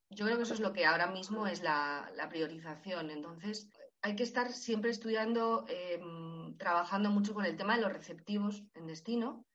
Yo 0.10 0.26
creo 0.26 0.38
que 0.38 0.44
eso 0.44 0.54
es 0.54 0.62
lo 0.62 0.72
que 0.72 0.86
ahora 0.86 1.08
mismo 1.08 1.46
es 1.48 1.62
la, 1.62 2.10
la 2.16 2.30
priorización. 2.30 3.10
Entonces, 3.12 3.70
hay 4.04 4.18
que 4.18 4.24
estar 4.24 4.52
siempre 4.52 4.92
estudiando, 4.92 5.66
em, 5.70 6.58
trabajando 6.58 7.10
mucho 7.10 7.34
con 7.34 7.46
el 7.46 7.56
tema 7.56 7.76
de 7.76 7.82
los 7.82 7.94
receptivos 7.94 8.62
en 8.74 8.86
destino, 8.86 9.46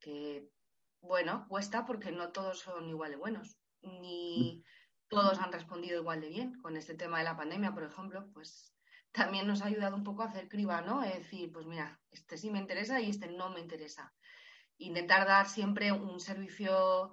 que, 0.00 0.50
bueno, 1.00 1.46
cuesta 1.48 1.86
porque 1.86 2.10
no 2.10 2.32
todos 2.32 2.58
son 2.58 2.88
igual 2.88 3.12
de 3.12 3.16
buenos, 3.16 3.56
ni 3.82 4.64
todos 5.08 5.38
han 5.38 5.52
respondido 5.52 6.00
igual 6.00 6.20
de 6.20 6.28
bien. 6.28 6.60
Con 6.60 6.76
este 6.76 6.94
tema 6.94 7.18
de 7.18 7.24
la 7.24 7.36
pandemia, 7.36 7.72
por 7.72 7.84
ejemplo, 7.84 8.28
pues 8.34 8.74
también 9.12 9.46
nos 9.46 9.62
ha 9.62 9.66
ayudado 9.66 9.94
un 9.94 10.02
poco 10.02 10.24
a 10.24 10.26
hacer 10.26 10.48
criba, 10.48 10.82
¿no? 10.82 11.04
Es 11.04 11.18
decir, 11.18 11.52
pues 11.52 11.64
mira, 11.64 12.00
este 12.10 12.36
sí 12.36 12.50
me 12.50 12.58
interesa 12.58 13.00
y 13.00 13.10
este 13.10 13.28
no 13.28 13.50
me 13.50 13.60
interesa. 13.60 14.12
Intentar 14.78 15.28
dar 15.28 15.48
siempre 15.48 15.92
un 15.92 16.18
servicio 16.18 17.12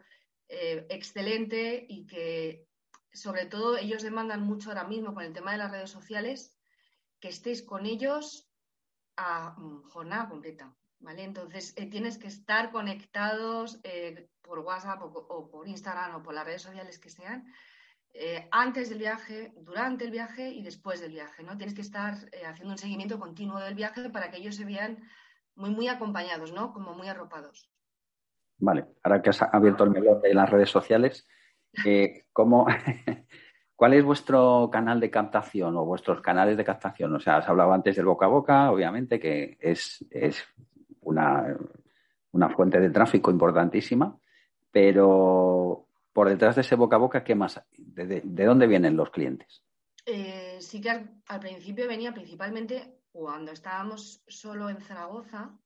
eh, 0.49 0.87
excelente 0.89 1.85
y 1.87 2.07
que 2.07 2.65
sobre 3.13 3.45
todo 3.45 3.77
ellos 3.77 4.01
demandan 4.01 4.41
mucho 4.41 4.69
ahora 4.69 4.85
mismo 4.85 5.13
con 5.13 5.23
el 5.23 5.33
tema 5.33 5.51
de 5.51 5.59
las 5.59 5.69
redes 5.69 5.91
sociales 5.91 6.57
que 7.23 7.29
estéis 7.29 7.63
con 7.63 7.85
ellos 7.85 8.51
a 9.15 9.55
mm, 9.57 9.83
jornada 9.83 10.27
completa, 10.27 10.75
¿vale? 10.99 11.23
Entonces 11.23 11.73
eh, 11.77 11.85
tienes 11.85 12.17
que 12.17 12.27
estar 12.27 12.69
conectados 12.69 13.79
eh, 13.85 14.27
por 14.41 14.59
WhatsApp 14.59 15.01
o, 15.03 15.49
por 15.49 15.65
Instagram 15.65 16.15
o 16.15 16.21
por 16.21 16.33
las 16.33 16.45
redes 16.45 16.63
sociales 16.63 16.99
que 16.99 17.09
sean, 17.09 17.45
eh, 18.13 18.49
antes 18.51 18.89
del 18.89 18.99
viaje, 18.99 19.53
durante 19.55 20.03
el 20.03 20.11
viaje 20.11 20.49
y 20.49 20.63
después 20.63 20.99
del 20.99 21.13
viaje, 21.13 21.43
¿no? 21.43 21.55
Tienes 21.55 21.73
que 21.73 21.79
estar 21.79 22.13
haciendo 22.45 22.73
un 22.73 22.77
seguimiento 22.77 23.17
continuo 23.17 23.57
del 23.57 23.75
viaje 23.75 24.09
para 24.09 24.29
que 24.29 24.39
ellos 24.39 24.57
se 24.57 24.65
vean 24.65 25.01
muy, 25.55 25.69
muy 25.69 25.87
acompañados, 25.87 26.51
¿no? 26.51 26.73
Como 26.73 26.93
muy 26.93 27.07
arropados. 27.07 27.71
Vale, 28.57 28.85
ahora 29.01 29.21
que 29.21 29.29
has 29.29 29.41
abierto 29.41 29.85
el 29.85 29.91
melón 29.91 30.21
de 30.21 30.33
las 30.33 30.49
redes 30.49 30.69
sociales, 30.69 31.25
¿cómo, 32.33 32.67
¿Cuál 33.83 33.95
es 33.95 34.05
vuestro 34.05 34.69
canal 34.71 35.01
de 35.01 35.11
captación 35.11 35.75
o 35.75 35.83
vuestros 35.83 36.21
canales 36.21 36.55
de 36.55 36.63
captación? 36.63 37.13
O 37.15 37.19
sea, 37.19 37.35
has 37.35 37.49
hablado 37.49 37.73
antes 37.73 37.97
del 37.97 38.05
boca 38.05 38.27
a 38.27 38.29
boca, 38.29 38.71
obviamente, 38.71 39.19
que 39.19 39.57
es, 39.59 40.05
una, 41.01 41.53
fuente 42.55 42.79
de 42.79 42.89
tráfico 42.91 43.29
importantísima, 43.29 44.17
pero 44.71 45.89
por 46.13 46.29
detrás 46.29 46.55
de 46.55 46.61
ese 46.61 46.77
boca 46.77 46.95
a 46.95 46.99
boca, 46.99 47.25
¿qué 47.25 47.35
más? 47.35 47.61
¿De, 47.77 48.21
dónde 48.45 48.67
vienen 48.67 48.95
los 48.95 49.09
clientes? 49.09 49.65
Eh, 50.05 50.59
sí 50.61 50.79
que 50.79 50.89
al, 50.89 51.39
principio 51.41 51.85
venía 51.85 52.13
principalmente 52.13 53.01
cuando 53.11 53.51
estábamos 53.51 54.23
solo 54.25 54.69
en 54.69 54.79
Zaragoza, 54.79 55.59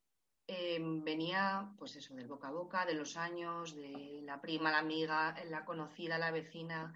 em, 0.44 1.04
venía 1.04 1.70
pues 1.78 1.94
eso, 1.94 2.16
del 2.16 2.26
boca 2.26 2.48
a 2.48 2.50
boca, 2.50 2.84
de 2.84 2.94
los 2.94 3.16
años, 3.16 3.76
de 3.76 4.22
la 4.24 4.40
prima, 4.40 4.72
la 4.72 4.78
amiga, 4.78 5.36
la 5.48 5.64
conocida, 5.64 6.18
la 6.18 6.32
vecina, 6.32 6.92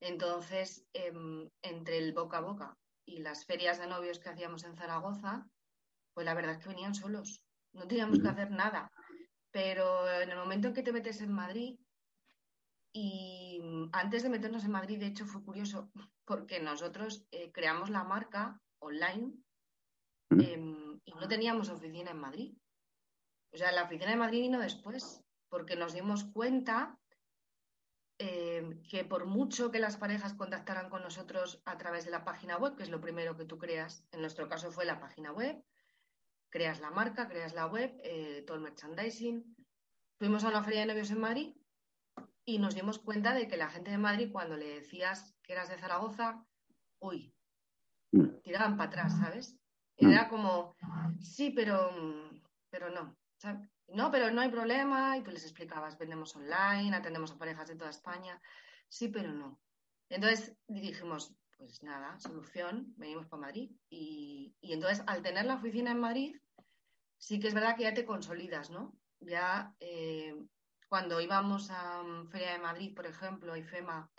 entonces, 0.00 0.86
em, 0.92 1.48
entre 1.62 1.98
el 1.98 2.12
boca 2.12 2.38
a 2.38 2.42
boca 2.42 2.78
y 3.04 3.18
las 3.18 3.44
ferias 3.44 3.78
de 3.78 3.86
novios 3.86 4.18
que 4.18 4.28
hacíamos 4.28 4.64
en 4.64 4.76
Zaragoza, 4.76 5.46
pues 6.14 6.24
la 6.24 6.34
verdad 6.34 6.52
es 6.52 6.58
que 6.58 6.68
venían 6.68 6.94
solos, 6.94 7.42
no 7.72 7.86
teníamos 7.86 8.20
que 8.20 8.28
hacer 8.28 8.50
nada. 8.50 8.90
Pero 9.50 10.08
en 10.10 10.30
el 10.30 10.36
momento 10.36 10.68
en 10.68 10.74
que 10.74 10.82
te 10.82 10.92
metes 10.92 11.20
en 11.20 11.32
Madrid, 11.32 11.78
y 12.92 13.60
antes 13.92 14.22
de 14.22 14.28
meternos 14.28 14.64
en 14.64 14.72
Madrid, 14.72 14.98
de 14.98 15.06
hecho, 15.06 15.26
fue 15.26 15.44
curioso, 15.44 15.90
porque 16.24 16.60
nosotros 16.60 17.24
eh, 17.30 17.50
creamos 17.52 17.90
la 17.90 18.04
marca 18.04 18.60
online 18.80 19.34
em, 20.30 21.00
y 21.04 21.12
no 21.12 21.28
teníamos 21.28 21.68
oficina 21.68 22.10
en 22.10 22.18
Madrid. 22.18 22.54
O 23.52 23.56
sea, 23.56 23.72
la 23.72 23.84
oficina 23.84 24.10
de 24.10 24.16
Madrid 24.16 24.42
vino 24.42 24.60
después, 24.60 25.22
porque 25.48 25.76
nos 25.76 25.94
dimos 25.94 26.24
cuenta 26.24 26.97
eh, 28.18 28.80
que 28.88 29.04
por 29.04 29.26
mucho 29.26 29.70
que 29.70 29.78
las 29.78 29.96
parejas 29.96 30.34
contactaran 30.34 30.90
con 30.90 31.02
nosotros 31.02 31.62
a 31.64 31.78
través 31.78 32.04
de 32.04 32.10
la 32.10 32.24
página 32.24 32.56
web, 32.56 32.76
que 32.76 32.82
es 32.82 32.90
lo 32.90 33.00
primero 33.00 33.36
que 33.36 33.44
tú 33.44 33.58
creas, 33.58 34.04
en 34.10 34.20
nuestro 34.20 34.48
caso 34.48 34.72
fue 34.72 34.84
la 34.84 34.98
página 34.98 35.32
web, 35.32 35.62
creas 36.50 36.80
la 36.80 36.90
marca, 36.90 37.28
creas 37.28 37.54
la 37.54 37.66
web, 37.66 37.96
eh, 38.02 38.42
todo 38.46 38.56
el 38.56 38.62
merchandising. 38.62 39.56
Fuimos 40.18 40.42
a 40.42 40.48
una 40.48 40.64
feria 40.64 40.80
de 40.80 40.86
novios 40.86 41.10
en 41.10 41.20
Madrid 41.20 41.54
y 42.44 42.58
nos 42.58 42.74
dimos 42.74 42.98
cuenta 42.98 43.34
de 43.34 43.46
que 43.46 43.56
la 43.56 43.70
gente 43.70 43.90
de 43.90 43.98
Madrid, 43.98 44.32
cuando 44.32 44.56
le 44.56 44.66
decías 44.80 45.36
que 45.42 45.52
eras 45.52 45.68
de 45.68 45.78
Zaragoza, 45.78 46.44
uy, 46.98 47.32
tiraban 48.42 48.76
para 48.76 48.88
atrás, 48.88 49.18
¿sabes? 49.18 49.56
Era 49.96 50.28
como, 50.28 50.74
sí, 51.20 51.50
pero, 51.50 51.92
pero 52.70 52.90
no. 52.90 53.16
No, 53.88 54.10
pero 54.10 54.30
no 54.30 54.40
hay 54.40 54.50
problema. 54.50 55.16
Y 55.16 55.22
tú 55.22 55.30
les 55.30 55.44
explicabas, 55.44 55.98
vendemos 55.98 56.34
online, 56.36 56.94
atendemos 56.94 57.32
a 57.32 57.38
parejas 57.38 57.68
de 57.68 57.76
toda 57.76 57.90
España. 57.90 58.40
Sí, 58.88 59.08
pero 59.08 59.32
no. 59.32 59.60
Entonces 60.08 60.56
dijimos, 60.66 61.34
pues 61.56 61.82
nada, 61.82 62.18
solución, 62.18 62.94
venimos 62.96 63.26
para 63.26 63.42
Madrid. 63.42 63.70
Y, 63.90 64.54
y 64.60 64.72
entonces, 64.72 65.02
al 65.06 65.22
tener 65.22 65.44
la 65.44 65.56
oficina 65.56 65.90
en 65.90 66.00
Madrid, 66.00 66.36
sí 67.18 67.40
que 67.40 67.48
es 67.48 67.54
verdad 67.54 67.76
que 67.76 67.82
ya 67.82 67.94
te 67.94 68.06
consolidas, 68.06 68.70
¿no? 68.70 68.96
Ya 69.20 69.74
eh, 69.80 70.34
cuando 70.88 71.20
íbamos 71.20 71.70
a 71.70 72.00
um, 72.00 72.28
Feria 72.28 72.52
de 72.52 72.58
Madrid, 72.60 72.94
por 72.94 73.06
ejemplo, 73.06 73.52
a 73.52 73.58
IFEMA, 73.58 74.10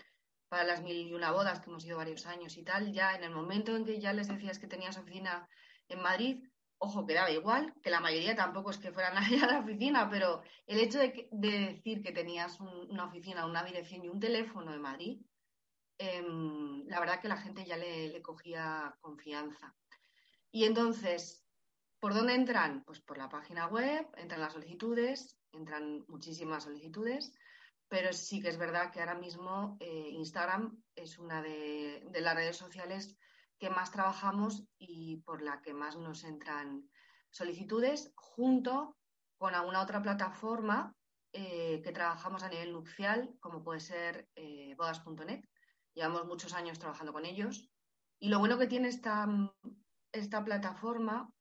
para 0.50 0.64
las 0.64 0.82
mil 0.82 1.08
y 1.08 1.14
una 1.14 1.32
bodas 1.32 1.60
que 1.60 1.70
hemos 1.70 1.86
ido 1.86 1.98
varios 1.98 2.26
años 2.26 2.58
y 2.58 2.64
tal, 2.64 2.92
ya 2.92 3.16
en 3.16 3.24
el 3.24 3.32
momento 3.32 3.76
en 3.76 3.86
que 3.86 4.00
ya 4.00 4.14
les 4.14 4.28
decías 4.28 4.58
que 4.60 4.68
tenías 4.68 4.98
oficina 4.98 5.48
en 5.88 6.02
Madrid, 6.02 6.49
ojo, 6.80 7.06
quedaba 7.06 7.30
igual, 7.30 7.74
que 7.84 7.90
la 7.90 8.00
mayoría 8.00 8.36
tampoco 8.36 8.72
es 8.72 8.78
que 8.78 8.92
fueran 8.92 9.16
allá 9.18 9.44
a 9.44 9.52
la 9.52 9.60
oficina, 9.60 10.10
pero 10.10 10.42
el 10.66 10.80
hecho 10.80 11.00
de, 11.00 11.28
decir 11.32 12.02
que 12.02 12.12
tenías 12.12 12.60
una 12.60 13.06
oficina, 13.06 13.46
una 13.46 13.64
dirección 13.64 14.04
y 14.04 14.10
un 14.10 14.20
teléfono 14.20 14.74
en 14.74 14.82
Madrid, 14.82 15.22
em, 15.98 16.86
la 16.88 17.00
verdad 17.00 17.22
que 17.22 17.28
la 17.28 17.38
gente 17.38 17.66
ya 17.66 17.78
le, 17.78 18.22
cogía 18.22 18.96
confianza. 19.02 19.76
Y 20.52 20.64
entonces, 20.64 21.46
¿por 22.00 22.14
dónde 22.14 22.34
entran? 22.34 22.84
Pues 22.86 23.02
por 23.02 23.18
la 23.18 23.30
página 23.30 23.68
web, 23.68 24.08
entran 24.16 24.42
las 24.42 24.54
solicitudes, 24.54 25.38
entran 25.52 26.06
muchísimas 26.08 26.64
solicitudes, 26.64 27.34
pero 27.90 28.14
sí 28.14 28.42
que 28.42 28.50
es 28.50 28.58
verdad 28.58 28.92
que 28.92 29.02
ahora 29.02 29.16
mismo 29.16 29.78
eh, 29.80 30.10
Instagram 30.12 30.82
es 30.96 31.18
una 31.18 31.42
de, 31.42 32.08
las 32.22 32.36
redes 32.36 32.56
sociales 32.56 33.18
que 33.60 33.70
más 33.70 33.92
trabajamos 33.92 34.64
y 34.78 35.18
por 35.18 35.42
la 35.42 35.62
que 35.62 35.74
más 35.74 35.98
nos 35.98 36.24
entran 36.24 36.90
solicitudes, 37.30 38.12
junto 38.16 38.98
con 39.38 39.54
alguna 39.54 39.82
otra 39.82 40.02
plataforma 40.02 40.96
eh, 41.32 41.82
que 41.84 41.92
trabajamos 41.92 42.44
a 42.44 42.50
nivel 42.50 42.74
nupcial, 42.74 43.36
como 43.40 43.64
puede 43.64 43.80
ser 43.82 44.28
eh, 44.36 44.74
bodas.net. 44.76 45.44
Llevamos 45.94 46.26
muchos 46.26 46.54
años 46.54 46.80
trabajando 46.80 47.14
con 47.14 47.26
ellos. 47.26 47.70
Y 48.20 48.30
lo 48.30 48.40
bueno 48.40 48.58
que 48.58 48.68
tiene 48.68 48.88
esta, 48.88 49.28
esta 50.12 50.44
plataforma 50.44 51.32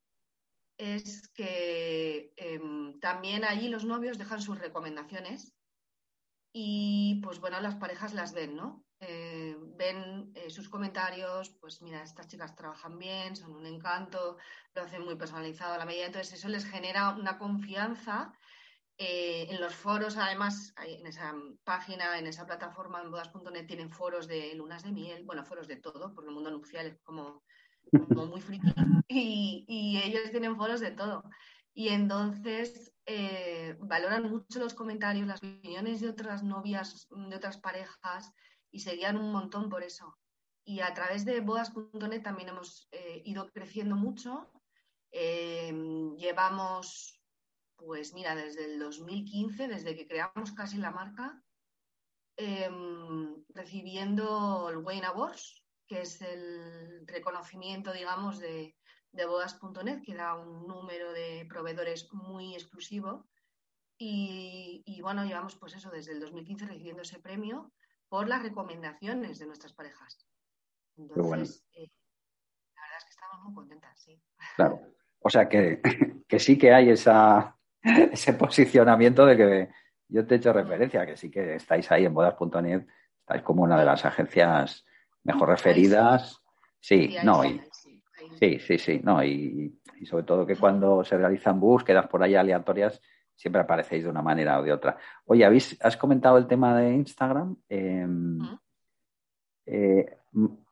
es 0.77 1.27
que 1.29 2.31
em, 2.37 2.99
también 2.99 3.43
allí 3.43 3.67
los 3.67 3.83
novios 3.83 4.17
dejan 4.17 4.41
sus 4.41 4.59
recomendaciones 4.59 5.53
y 6.53 7.19
pues 7.21 7.39
bueno, 7.39 7.59
las 7.59 7.75
parejas 7.75 8.13
las 8.13 8.33
ven, 8.33 8.55
¿no? 8.55 8.85
Ven 9.79 10.33
eh, 10.35 10.49
sus 10.49 10.67
comentarios, 10.67 11.51
pues 11.61 11.81
mira, 11.81 12.03
estas 12.03 12.27
chicas 12.27 12.53
trabajan 12.53 12.99
bien, 12.99 13.37
son 13.37 13.55
un 13.55 13.65
encanto, 13.65 14.35
lo 14.75 14.81
hacen 14.81 15.05
muy 15.05 15.15
personalizado 15.15 15.73
a 15.73 15.77
la 15.77 15.85
medida, 15.85 16.07
entonces 16.07 16.33
eso 16.33 16.49
les 16.49 16.65
genera 16.65 17.11
una 17.11 17.37
confianza. 17.37 18.33
Eh, 18.97 19.47
en 19.49 19.61
los 19.61 19.73
foros, 19.73 20.17
además, 20.17 20.73
en 20.85 21.07
esa 21.07 21.33
página, 21.63 22.19
en 22.19 22.27
esa 22.27 22.45
plataforma, 22.45 23.01
en 23.01 23.09
bodas.net, 23.09 23.65
tienen 23.67 23.89
foros 23.89 24.27
de 24.27 24.53
lunas 24.55 24.83
de 24.83 24.91
miel, 24.91 25.23
bueno, 25.23 25.45
foros 25.45 25.69
de 25.69 25.77
todo, 25.77 26.13
porque 26.13 26.27
el 26.27 26.35
mundo 26.35 26.51
nupcial 26.51 26.87
es 26.87 26.99
como, 27.03 27.41
muy 27.91 28.41
friki, 28.41 28.67
y, 29.07 29.63
y 29.65 29.97
ellos 30.03 30.29
tienen 30.31 30.57
foros 30.57 30.81
de 30.81 30.91
todo. 30.91 31.23
Y 31.73 31.87
entonces 31.87 32.93
eh, 33.05 33.77
valoran 33.79 34.29
mucho 34.29 34.59
los 34.59 34.73
comentarios, 34.73 35.25
las 35.25 35.41
opiniones 35.41 36.01
de 36.01 36.09
otras 36.09 36.43
novias, 36.43 37.07
de 37.09 37.35
otras 37.37 37.57
parejas 37.57 38.33
y 38.71 38.79
seguían 38.79 39.17
un 39.17 39.31
montón 39.31 39.69
por 39.69 39.83
eso. 39.83 40.17
Y 40.63 40.81
a 40.81 40.93
través 40.93 41.25
de 41.25 41.39
bodas.net 41.41 42.21
también 42.21 42.49
hemos 42.49 42.87
eh, 42.91 43.21
ido 43.25 43.49
creciendo 43.51 43.95
mucho. 43.95 44.51
Eh, 45.11 45.73
llevamos, 46.17 47.19
pues 47.75 48.13
mira, 48.13 48.35
desde 48.35 48.65
el 48.65 48.79
2015, 48.79 49.67
desde 49.67 49.95
que 49.95 50.07
creamos 50.07 50.51
casi 50.51 50.77
la 50.77 50.91
marca, 50.91 51.41
recibiendo 53.49 54.69
el 54.69 54.77
Wayne 54.77 55.07
Awards, 55.07 55.65
que 55.87 56.01
es 56.01 56.21
el 56.21 57.05
reconocimiento, 57.05 57.91
digamos, 57.91 58.39
de, 58.39 58.77
de 59.11 59.25
bodas.net, 59.25 60.01
que 60.03 60.15
da 60.15 60.35
un 60.35 60.67
número 60.67 61.11
de 61.11 61.45
proveedores 61.49 62.11
muy 62.13 62.53
exclusivo. 62.53 63.27
Y, 63.97 64.99
bueno, 65.01 65.25
llevamos 65.25 65.55
pues 65.57 65.75
eso 65.75 65.89
desde 65.89 66.13
el 66.13 66.21
2015 66.21 66.67
recibiendo 66.67 67.01
ese 67.01 67.19
premio 67.19 67.73
por 68.09 68.27
las 68.27 68.43
recomendaciones 68.43 69.39
de 69.39 69.45
nuestras 69.45 69.73
parejas. 69.73 70.17
Entonces, 70.97 71.63
eh, 71.73 71.87
la 72.75 72.81
verdad 72.81 72.97
es 72.97 73.05
que 73.05 73.11
estamos 73.11 73.43
muy 73.43 73.53
contentas, 73.53 73.99
sí. 73.99 74.21
Claro. 74.55 74.81
O 75.21 75.29
sea 75.29 75.47
que, 75.47 75.81
que 76.27 76.39
sí 76.39 76.57
que 76.57 76.73
hay 76.73 76.89
esa, 76.89 77.55
ese 77.83 78.33
posicionamiento 78.33 79.25
de 79.25 79.37
que 79.37 79.69
yo 80.07 80.25
te 80.25 80.35
he 80.35 80.37
hecho 80.37 80.51
referencia, 80.51 81.05
que 81.05 81.15
sí 81.15 81.29
que 81.29 81.55
estáis 81.55 81.91
ahí 81.91 82.05
en 82.05 82.13
bodas.net, 82.13 82.85
estáis 83.19 83.43
como 83.43 83.63
una 83.63 83.79
de 83.79 83.85
las 83.85 84.03
agencias 84.05 84.85
mejor 85.23 85.49
referidas. 85.49 86.41
Sí, 86.79 87.15
no, 87.23 87.45
y, 87.45 87.61
Sí, 88.39 88.57
sí, 88.59 88.77
sí, 88.77 89.01
no, 89.03 89.21
y, 89.23 89.77
sobre 90.05 90.23
todo 90.23 90.45
que 90.45 90.55
cuando 90.55 91.03
se 91.03 91.17
realizan 91.17 91.59
búsquedas 91.59 92.07
por 92.07 92.23
ahí 92.23 92.35
aleatorias, 92.35 93.01
siempre 93.39 93.61
aparecéis 93.61 94.03
de 94.03 94.09
una 94.09 94.21
manera 94.21 94.59
o 94.59 94.63
de 94.63 94.73
otra. 94.73 94.97
Oye, 95.25 95.45
¿habéis, 95.45 95.77
has 95.81 95.95
comentado 95.95 96.37
el 96.37 96.45
tema 96.45 96.77
de 96.77 96.93
Instagram. 96.93 97.55
Em, 97.69 98.37
eh, 99.65 100.17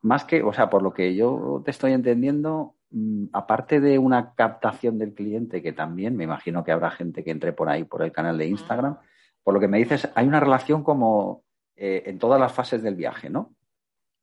más 0.02 0.24
que, 0.24 0.42
o 0.42 0.52
sea, 0.52 0.68
por 0.68 0.82
lo 0.82 0.92
que 0.92 1.14
yo 1.14 1.62
te 1.64 1.70
estoy 1.70 1.92
entendiendo, 1.92 2.74
mm, 2.90 3.28
aparte 3.32 3.80
de 3.80 3.98
una 3.98 4.34
captación 4.34 4.98
del 4.98 5.14
cliente, 5.14 5.62
que 5.62 5.72
también 5.72 6.14
me 6.14 6.24
imagino 6.24 6.62
que 6.62 6.72
habrá 6.72 6.90
gente 6.90 7.24
que 7.24 7.30
entre 7.30 7.54
por 7.54 7.70
ahí, 7.70 7.84
por 7.84 8.02
el 8.02 8.12
canal 8.12 8.36
de 8.36 8.48
Instagram, 8.48 8.98
por 9.42 9.54
lo 9.54 9.60
que 9.60 9.68
me 9.68 9.78
dices, 9.78 10.10
hay 10.14 10.28
una 10.28 10.40
relación 10.40 10.84
como 10.84 11.44
eh, 11.74 12.02
en 12.04 12.18
todas 12.18 12.38
las 12.38 12.52
fases 12.52 12.82
del 12.82 12.96
viaje, 12.96 13.30
¿no? 13.30 13.54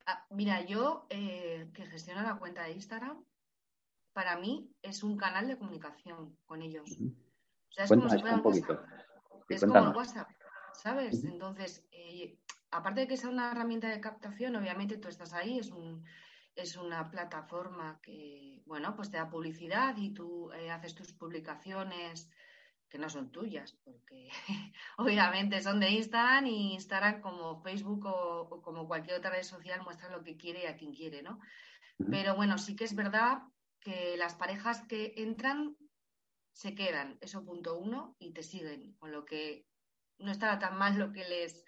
Ah, 0.06 0.24
mira, 0.30 0.62
yo 0.62 1.08
eh, 1.10 1.68
que 1.74 1.88
gestiono 1.88 2.22
la 2.22 2.38
cuenta 2.38 2.62
de 2.64 2.74
Instagram, 2.74 3.24
para 4.14 4.38
mí 4.38 4.70
es 4.84 5.02
un 5.02 5.18
canal 5.18 5.48
de 5.48 5.58
comunicación 5.58 6.38
con 6.46 6.62
ellos. 6.62 6.96
Sea, 7.76 7.86
es 7.86 7.90
como 7.90 8.10
si 8.10 8.20
fuera 8.20 8.38
un 8.38 8.46
WhatsApp. 8.46 8.86
Es 9.50 9.62
como 9.62 9.92
WhatsApp, 9.92 10.30
¿sabes? 10.74 11.24
Entonces, 11.24 11.86
eh, 11.92 12.40
aparte 12.72 13.02
de 13.02 13.08
que 13.08 13.18
sea 13.18 13.30
una 13.30 13.52
herramienta 13.52 13.90
de 13.90 14.02
captación, 14.02 14.56
obviamente 14.56 14.98
tú 14.98 15.08
estás 15.08 15.34
ahí, 15.34 15.60
es 15.60 15.72
un, 15.72 16.04
es 16.56 16.78
una 16.78 17.10
plataforma 17.10 18.00
que, 18.02 18.64
bueno, 18.66 18.96
pues 18.96 19.12
te 19.12 19.18
da 19.18 19.30
publicidad 19.30 19.96
y 19.98 20.14
tú 20.14 20.52
eh, 20.54 20.72
haces 20.72 20.96
tus 20.96 21.14
publicaciones 21.14 22.32
que 22.90 22.98
no 22.98 23.10
son 23.10 23.32
tuyas, 23.32 23.78
porque 23.84 24.30
obviamente 24.98 25.62
son 25.62 25.80
de 25.80 25.90
Instagram 25.90 26.48
y 26.48 26.74
Instagram 26.74 27.20
como 27.20 27.62
Facebook 27.62 28.06
o, 28.06 28.62
como 28.62 28.88
cualquier 28.88 29.18
otra 29.18 29.32
red 29.32 29.44
social 29.44 29.82
muestra 29.84 30.10
lo 30.10 30.24
que 30.24 30.38
quiere 30.38 30.64
y 30.64 30.68
a 30.68 30.78
quien 30.78 30.94
quiere, 30.94 31.22
¿no? 31.22 31.40
Pero 32.10 32.36
bueno, 32.36 32.58
sí 32.58 32.76
que 32.76 32.84
es 32.84 32.96
verdad 32.96 33.42
que 33.80 34.16
las 34.18 34.36
parejas 34.36 34.82
que 34.88 35.14
entran 35.18 35.78
se 36.56 36.74
quedan, 36.74 37.18
eso 37.22 37.46
punto 37.46 37.78
uno, 37.78 38.16
y 38.18 38.32
te 38.32 38.42
siguen, 38.42 38.94
con 38.94 39.12
lo 39.12 39.26
que 39.26 39.68
no 40.18 40.32
estará 40.32 40.58
tan 40.58 40.78
mal 40.78 40.98
lo 40.98 41.12
que 41.12 41.28
les, 41.28 41.66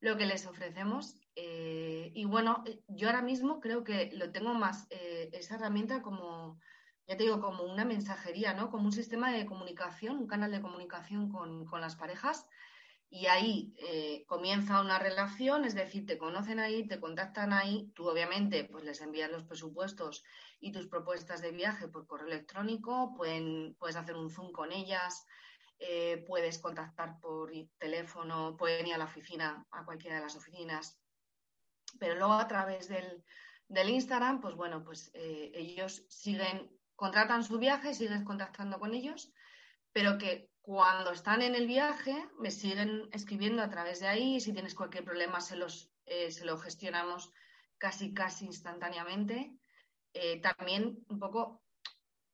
lo 0.00 0.16
que 0.16 0.26
les 0.26 0.46
ofrecemos. 0.46 1.14
Eh, 1.36 2.10
y 2.14 2.24
bueno, 2.24 2.64
yo 2.88 3.08
ahora 3.08 3.22
mismo 3.22 3.60
creo 3.60 3.84
que 3.84 4.10
lo 4.12 4.32
tengo 4.32 4.52
más, 4.52 4.88
eh, 4.90 5.30
esa 5.32 5.54
herramienta 5.54 6.02
como 6.02 6.58
ya 7.06 7.16
te 7.16 7.24
digo, 7.24 7.40
como 7.40 7.64
una 7.64 7.84
mensajería, 7.84 8.54
¿no? 8.54 8.70
Como 8.70 8.86
un 8.86 8.92
sistema 8.92 9.30
de 9.30 9.44
comunicación, 9.44 10.16
un 10.16 10.26
canal 10.26 10.50
de 10.50 10.62
comunicación 10.62 11.30
con, 11.30 11.66
las 11.80 11.96
parejas. 11.96 12.48
Y 13.14 13.26
ahí 13.26 13.72
eh, 13.78 14.24
comienza 14.26 14.80
una 14.80 14.98
relación, 14.98 15.64
es 15.64 15.76
decir, 15.76 16.04
te 16.04 16.18
conocen 16.18 16.58
ahí, 16.58 16.84
te 16.84 16.98
contactan 16.98 17.52
ahí, 17.52 17.92
tú 17.94 18.08
obviamente 18.08 18.64
pues 18.64 18.82
les 18.82 19.00
envías 19.00 19.30
los 19.30 19.44
presupuestos 19.44 20.24
y 20.58 20.72
tus 20.72 20.88
propuestas 20.88 21.40
de 21.40 21.52
viaje 21.52 21.86
por 21.86 22.08
correo 22.08 22.26
electrónico, 22.26 23.14
puedes 23.16 23.94
hacer 23.94 24.16
un 24.16 24.30
Zoom 24.30 24.50
con 24.50 24.72
ellas, 24.72 25.24
eh, 25.78 26.24
puedes 26.26 26.58
contactar 26.58 27.20
por 27.20 27.52
teléfono, 27.78 28.56
pueden 28.56 28.88
ir 28.88 28.94
a 28.94 28.98
la 28.98 29.04
oficina, 29.04 29.64
a 29.70 29.84
cualquiera 29.84 30.16
de 30.16 30.22
las 30.22 30.34
oficinas, 30.34 30.98
pero 32.00 32.16
luego 32.16 32.32
a 32.32 32.48
través 32.48 32.88
del, 32.88 33.22
Instagram, 33.90 34.40
pues 34.40 34.56
bueno, 34.56 34.82
pues 34.82 35.12
eh, 35.14 35.52
ellos 35.54 36.04
siguen 36.08 36.68
contratan 36.96 37.44
su 37.44 37.60
viaje, 37.60 37.94
sigues 37.94 38.24
contactando 38.24 38.80
con 38.80 38.92
ellos, 38.92 39.32
pero 39.92 40.18
que 40.18 40.50
cuando 40.64 41.10
están 41.10 41.42
en 41.42 41.54
el 41.54 41.66
viaje 41.66 42.26
me 42.38 42.50
siguen 42.50 43.10
escribiendo 43.12 43.62
a 43.62 43.68
través 43.68 44.00
de 44.00 44.08
ahí. 44.08 44.40
Si 44.40 44.54
tienes 44.54 44.74
cualquier 44.74 45.04
problema, 45.04 45.42
se, 45.42 45.56
los, 45.56 45.92
eh, 46.06 46.30
se 46.30 46.46
lo 46.46 46.56
gestionamos 46.56 47.30
casi, 47.76 48.14
casi 48.14 48.46
instantáneamente. 48.46 49.58
Eh, 50.14 50.40
también 50.40 51.04
un 51.10 51.18
poco 51.18 51.62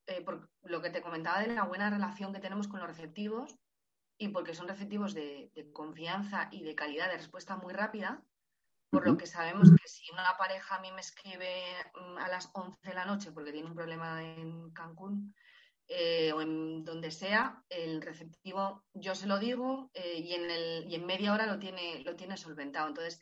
eh, 0.07 0.23
por 0.23 0.49
lo 0.63 0.81
que 0.81 0.91
te 0.91 1.03
comentaba 1.03 1.41
de 1.41 1.53
la 1.53 1.65
buena 1.65 1.91
relación 1.91 2.33
que 2.33 2.39
tenemos 2.39 2.69
con 2.69 2.79
los 2.79 2.89
receptivos 2.89 3.59
y 4.17 4.29
porque 4.29 4.55
son 4.55 4.69
receptivos 4.69 5.13
de, 5.13 5.51
de 5.57 5.73
confianza 5.73 6.49
y 6.53 6.63
de 6.63 6.77
calidad 6.77 7.09
de 7.09 7.17
respuesta 7.17 7.57
muy 7.57 7.73
rápida, 7.73 8.23
por 8.91 9.09
lo 9.09 9.17
que 9.17 9.27
sabemos 9.27 9.71
que 9.71 9.89
si 9.89 10.09
una 10.13 10.37
pareja 10.39 10.77
a 10.77 10.81
mí 10.81 10.93
me 10.93 11.01
escribe 11.01 11.65
mm, 11.97 12.19
a 12.19 12.29
las 12.29 12.49
11 12.55 12.79
de 12.89 12.95
la 12.95 13.07
noche 13.07 13.33
porque 13.33 13.51
tiene 13.51 13.67
un 13.67 13.75
problema 13.75 14.23
en 14.23 14.71
Cancún, 14.71 15.35
eh, 15.93 16.33
o 16.33 16.41
en 16.41 16.85
donde 16.85 17.11
sea, 17.11 17.65
el 17.69 18.01
receptivo 18.01 18.85
yo 18.95 19.17
se 19.17 19.27
lo 19.27 19.41
digo 19.41 19.91
eh, 19.93 20.21
y, 20.21 20.35
en 20.35 20.49
el, 20.49 20.89
y 20.89 20.95
en 20.95 21.05
media 21.05 21.35
hora 21.35 21.47
lo 21.47 21.59
tiene, 21.59 22.05
lo 22.05 22.15
tiene 22.15 22.37
solventado. 22.37 22.87
Entonces, 22.87 23.21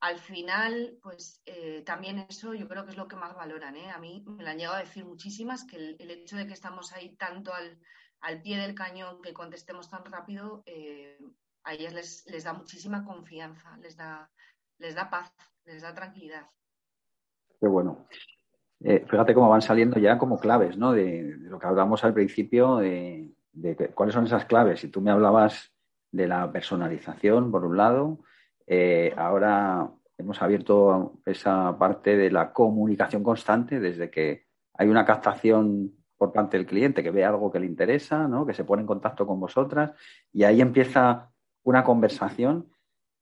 al 0.00 0.18
final, 0.18 0.98
pues 1.02 1.40
eh, 1.46 1.82
también 1.86 2.18
eso 2.28 2.52
yo 2.52 2.68
creo 2.68 2.84
que 2.84 2.90
es 2.90 2.98
lo 2.98 3.08
que 3.08 3.16
más 3.16 3.34
valoran. 3.34 3.78
A 3.88 3.98
mí 3.98 4.22
me 4.26 4.44
lo 4.44 4.50
han 4.50 4.58
llegado 4.58 4.76
a 4.76 4.80
decir 4.80 5.06
muchísimas, 5.06 5.64
que 5.64 5.76
el, 5.76 6.10
hecho 6.10 6.36
de 6.36 6.46
que 6.46 6.52
estamos 6.52 6.92
ahí 6.92 7.16
tanto 7.16 7.54
al, 7.54 7.80
al, 8.20 8.42
pie 8.42 8.58
del 8.58 8.74
cañón, 8.74 9.22
que 9.22 9.32
contestemos 9.32 9.88
tan 9.88 10.04
rápido, 10.04 10.62
a 11.62 11.72
ellas 11.72 11.94
les, 11.94 12.26
les 12.26 12.44
da 12.44 12.52
muchísima 12.52 13.02
confianza, 13.02 13.78
les 13.78 13.96
da, 13.96 14.30
les 14.76 14.94
da 14.94 15.08
paz, 15.08 15.32
les 15.64 15.80
da 15.80 15.94
tranquilidad. 15.94 16.50
Qué 17.58 17.66
bueno. 17.66 18.06
Eh, 18.86 19.02
fíjate 19.08 19.32
cómo 19.32 19.48
van 19.48 19.62
saliendo 19.62 19.98
ya 19.98 20.18
como 20.18 20.38
claves, 20.38 20.76
¿no? 20.76 20.92
De, 20.92 21.36
lo 21.38 21.58
que 21.58 21.66
hablamos 21.66 22.04
al 22.04 22.12
principio, 22.12 22.76
de, 22.76 23.32
cuáles 23.94 24.14
son 24.14 24.26
esas 24.26 24.44
claves. 24.44 24.80
Si 24.80 24.88
tú 24.88 25.00
me 25.00 25.10
hablabas 25.10 25.72
de 26.12 26.28
la 26.28 26.52
personalización, 26.52 27.50
por 27.50 27.64
un 27.64 27.78
lado, 27.78 28.18
eh, 28.66 29.14
ahora 29.16 29.90
hemos 30.18 30.42
abierto 30.42 31.20
esa 31.24 31.78
parte 31.78 32.16
de 32.16 32.30
la 32.30 32.52
comunicación 32.52 33.22
constante 33.22 33.80
desde 33.80 34.10
que 34.10 34.44
hay 34.74 34.88
una 34.88 35.06
captación 35.06 35.94
por 36.18 36.32
parte 36.32 36.58
del 36.58 36.66
cliente 36.66 37.02
que 37.02 37.10
ve 37.10 37.24
algo 37.24 37.50
que 37.50 37.60
le 37.60 37.66
interesa, 37.66 38.28
¿no? 38.28 38.44
que 38.44 38.54
se 38.54 38.64
pone 38.64 38.82
en 38.82 38.86
contacto 38.86 39.26
con 39.26 39.40
vosotras 39.40 39.92
y 40.30 40.44
ahí 40.44 40.60
empieza 40.60 41.30
una 41.62 41.82
conversación 41.84 42.70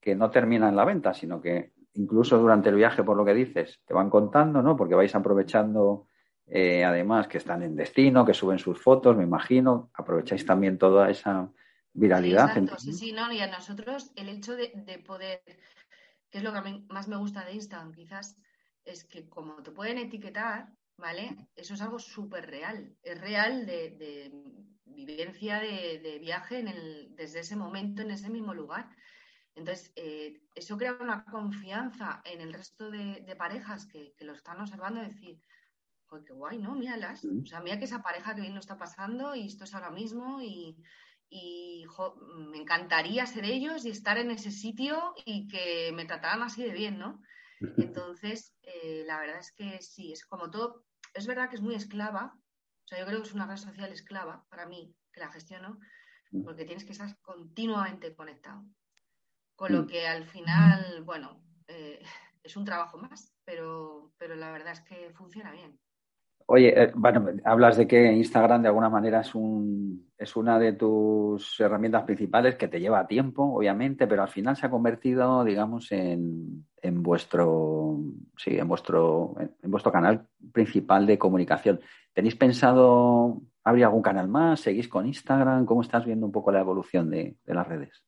que 0.01 0.17
no 0.17 0.31
termina 0.31 0.69
en 0.69 0.77
la 0.77 0.85
venta, 0.85 1.15
sino 1.15 1.41
que 1.41 1.73
incluso 1.95 2.39
durante 2.39 2.69
el 2.69 2.77
viaje, 2.77 3.03
por 3.03 3.17
lo 3.17 3.25
que 3.25 3.35
dices, 3.35 3.81
te 3.85 3.95
van 3.95 4.11
contando, 4.11 4.63
¿no? 4.63 4.77
Porque 4.77 4.95
vais 4.95 5.15
aprovechando, 5.15 6.09
eh, 6.47 6.85
además, 6.85 7.29
que 7.29 7.39
están 7.39 7.63
en 7.63 7.77
destino, 7.77 8.25
que 8.25 8.35
suben 8.35 8.59
sus 8.59 8.81
fotos, 8.81 9.17
me 9.17 9.25
imagino, 9.25 9.91
aprovecháis 9.95 10.47
también 10.47 10.79
toda 10.79 11.11
esa 11.11 11.51
viralidad. 11.93 12.53
Sí, 12.79 12.93
sí, 12.93 13.13
no, 13.13 13.31
y 13.33 13.41
a 13.41 13.47
nosotros 13.47 14.13
el 14.17 14.29
hecho 14.29 14.57
de, 14.57 15.03
poder, 15.07 15.43
que 16.31 16.39
es 16.39 16.45
lo 16.45 16.53
que 16.53 16.59
a 16.59 16.63
mí 16.63 16.87
más 16.89 17.09
me 17.09 17.17
gusta 17.17 17.45
de 17.45 17.55
Instagram, 17.55 17.93
quizás, 17.93 18.39
es 18.85 19.05
que 19.05 19.29
como 19.29 19.63
te 19.63 19.71
pueden 19.71 19.99
etiquetar, 19.99 20.73
¿vale? 20.97 21.37
Eso 21.55 21.75
es 21.75 21.83
algo 21.83 21.99
súper 21.99 22.47
real, 22.47 22.97
es 23.03 23.21
real 23.21 23.67
de, 23.67 24.33
vivencia 24.85 25.61
de, 25.61 26.19
viaje 26.21 26.59
en 26.59 26.69
el, 26.69 27.15
desde 27.17 27.41
ese 27.41 27.57
momento, 27.57 28.03
en 28.03 28.11
ese 28.11 28.31
mismo 28.31 28.55
lugar. 28.55 28.89
Entonces, 29.55 29.93
eh, 29.97 30.41
eso 30.55 30.77
crea 30.77 30.97
una 30.99 31.25
confianza 31.25 32.23
en 32.25 32.41
el 32.41 32.53
resto 32.53 32.91
de, 32.91 33.35
parejas 33.37 33.87
que, 33.87 34.15
lo 34.21 34.33
están 34.33 34.61
observando 34.61 35.03
y 35.03 35.07
decir, 35.07 35.41
joder, 36.07 36.25
qué 36.25 36.33
guay, 36.33 36.59
¿no? 36.59 36.75
Míralas. 36.75 37.25
O 37.25 37.47
sea, 37.47 37.61
mira 37.61 37.79
que 37.79 37.85
esa 37.85 38.03
pareja 38.03 38.35
que 38.35 38.41
bien 38.41 38.55
lo 38.55 38.61
está 38.61 38.79
pasando 38.79 39.35
y 39.35 39.47
esto 39.47 39.65
es 39.65 39.75
ahora 39.75 39.91
mismo 39.91 40.41
y, 40.41 40.77
me 42.51 42.59
encantaría 42.59 43.25
ser 43.25 43.47
ellos 43.47 43.87
y 43.87 43.91
estar 43.91 44.19
en 44.19 44.31
ese 44.31 44.51
sitio 44.51 45.15
y 45.25 45.49
que 45.49 45.91
me 45.95 46.05
trataran 46.05 46.43
así 46.43 46.63
de 46.63 46.73
bien, 46.73 46.99
¿no? 46.99 47.23
Entonces, 47.79 48.55
eh, 48.63 49.05
la 49.07 49.19
verdad 49.19 49.39
es 49.39 49.51
que 49.53 49.81
sí, 49.81 50.13
es 50.13 50.27
como 50.27 50.51
todo, 50.51 50.85
es 51.15 51.27
verdad 51.27 51.49
que 51.49 51.57
es 51.57 51.63
muy 51.63 51.75
esclava, 51.75 52.35
o 52.85 52.89
sea, 52.89 52.99
yo 52.99 53.07
creo 53.07 53.23
que 53.23 53.29
es 53.29 53.35
una 53.35 53.47
red 53.47 53.57
social 53.57 53.91
esclava 53.93 54.45
para 54.51 54.67
mí, 54.67 54.95
que 55.11 55.21
la 55.21 55.33
gestiono, 55.33 55.79
mm. 56.33 56.45
porque 56.45 56.67
tienes 56.67 56.85
que 56.85 56.93
estar 56.93 57.17
continuamente 57.23 58.15
conectado. 58.15 58.63
Con 59.63 59.73
lo 59.73 59.83
mm. 59.83 59.87
que 59.87 60.09
al 60.09 60.25
final, 60.25 61.05
bueno, 61.05 61.41
eh, 61.69 62.03
es 62.43 62.57
un 62.57 62.65
trabajo 62.65 62.99
más, 62.99 63.33
pero, 63.45 64.11
pero 64.19 64.35
la 64.35 64.51
verdad 64.51 64.73
es 64.73 64.81
que 64.81 65.13
funciona 65.15 65.53
bien. 65.53 65.79
Oye, 66.47 66.83
eh, 66.83 66.91
bueno, 66.97 67.29
hablas 67.45 67.77
de 67.77 67.87
que 67.87 68.13
Instagram 68.13 68.63
de 68.63 68.69
alguna 68.69 68.89
manera 68.89 69.21
es, 69.21 69.37
un, 69.37 70.11
es 70.19 70.35
una 70.35 70.59
de 70.59 70.73
tus 70.73 71.61
herramientas 71.61 72.03
principales 72.03 72.57
que 72.57 72.67
te 72.67 72.81
lleva 72.81 73.07
tiempo, 73.07 73.55
obviamente, 73.55 74.09
pero 74.09 74.23
al 74.23 74.29
final 74.31 74.57
se 74.57 74.67
ha 74.67 74.71
convertido, 74.71 75.45
digamos, 75.45 75.93
en, 75.93 76.67
en 76.79 77.01
vuestro, 77.01 78.01
sí, 78.37 78.59
en 78.59 78.67
vuestro, 78.67 79.37
en 79.39 79.71
vuestro 79.71 79.93
canal 79.93 80.27
principal 80.53 81.07
de 81.07 81.19
comunicación. 81.19 81.79
¿Tenéis 82.13 82.35
pensado 82.35 83.41
abrir 83.63 83.85
algún 83.85 84.03
canal 84.03 84.27
más? 84.27 84.59
¿Seguís 84.59 84.89
con 84.89 85.07
Instagram? 85.07 85.67
¿Cómo 85.67 85.83
estás 85.83 86.05
viendo 86.05 86.27
un 86.27 86.33
poco 86.33 86.51
la 86.51 86.59
evolución 86.59 87.09
de 87.11 87.37
las 87.45 87.69
redes? 87.69 88.03